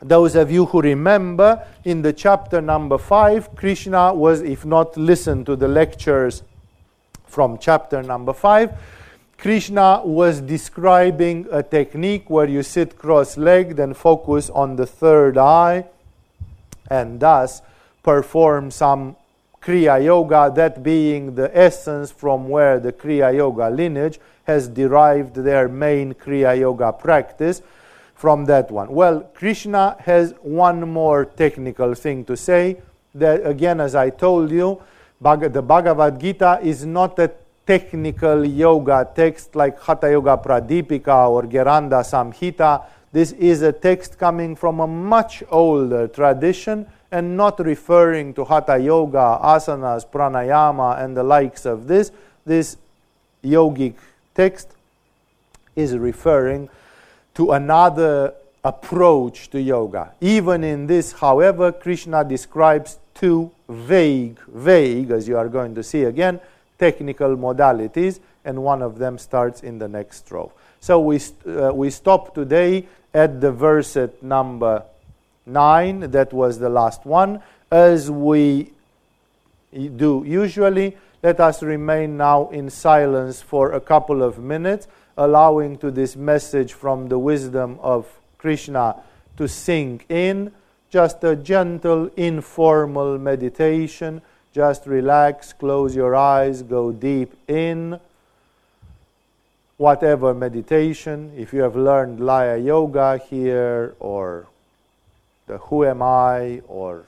[0.00, 5.44] Those of you who remember, in the chapter number 5, Krishna was, if not listen
[5.46, 6.42] to the lectures
[7.26, 8.72] from chapter number 5,
[9.38, 15.38] Krishna was describing a technique where you sit cross legged and focus on the third
[15.38, 15.84] eye
[16.90, 17.62] and thus
[18.02, 19.14] perform some
[19.60, 25.68] Kriya Yoga, that being the essence from where the Kriya Yoga lineage has derived their
[25.68, 27.62] main Kriya Yoga practice
[28.14, 28.90] from that one.
[28.90, 32.78] Well, Krishna has one more technical thing to say.
[33.14, 34.80] That again, as I told you,
[35.20, 37.30] the Bhagavad Gita is not a
[37.66, 42.84] technical yoga text like Hatha Yoga Pradipika or Gheranda Samhita.
[43.12, 48.78] This is a text coming from a much older tradition and not referring to Hatha
[48.78, 52.10] Yoga, asanas, pranayama, and the likes of this.
[52.44, 52.76] This
[53.42, 53.94] yogic
[54.34, 54.68] text
[55.74, 56.68] is referring
[57.34, 60.12] to another approach to yoga.
[60.20, 66.04] Even in this, however, Krishna describes two vague, vague, as you are going to see
[66.04, 66.40] again,
[66.78, 70.52] technical modalities, and one of them starts in the next row.
[70.80, 74.82] So we, uh, we stop today at the verse number
[75.48, 77.42] 9, that was the last one.
[77.70, 78.72] As we
[79.72, 85.90] do usually, let us remain now in silence for a couple of minutes, allowing to
[85.90, 88.06] this message from the wisdom of
[88.38, 88.96] Krishna
[89.36, 90.52] to sink in.
[90.90, 94.22] Just a gentle, informal meditation
[94.58, 98.00] just relax, close your eyes, go deep in.
[99.76, 104.48] Whatever meditation, if you have learned Laya Yoga here, or
[105.48, 107.06] the Who Am I, or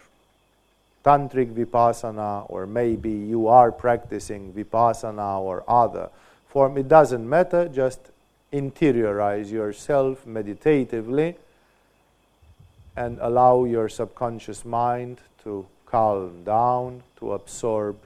[1.04, 6.10] Tantric Vipassana, or maybe you are practicing Vipassana or other
[6.48, 8.00] form, it doesn't matter, just
[8.52, 11.36] interiorize yourself meditatively
[12.96, 17.96] and allow your subconscious mind to calm down, to absorb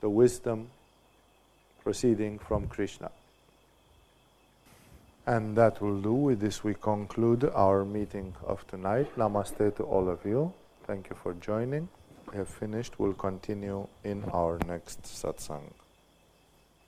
[0.00, 0.68] the wisdom
[1.82, 3.10] proceeding from Krishna.
[5.26, 6.12] And that will do.
[6.12, 9.08] With this, we conclude our meeting of tonight.
[9.16, 10.52] Namaste to all of you.
[10.86, 11.88] Thank you for joining.
[12.30, 13.00] We have finished.
[13.00, 15.72] We'll continue in our next satsang.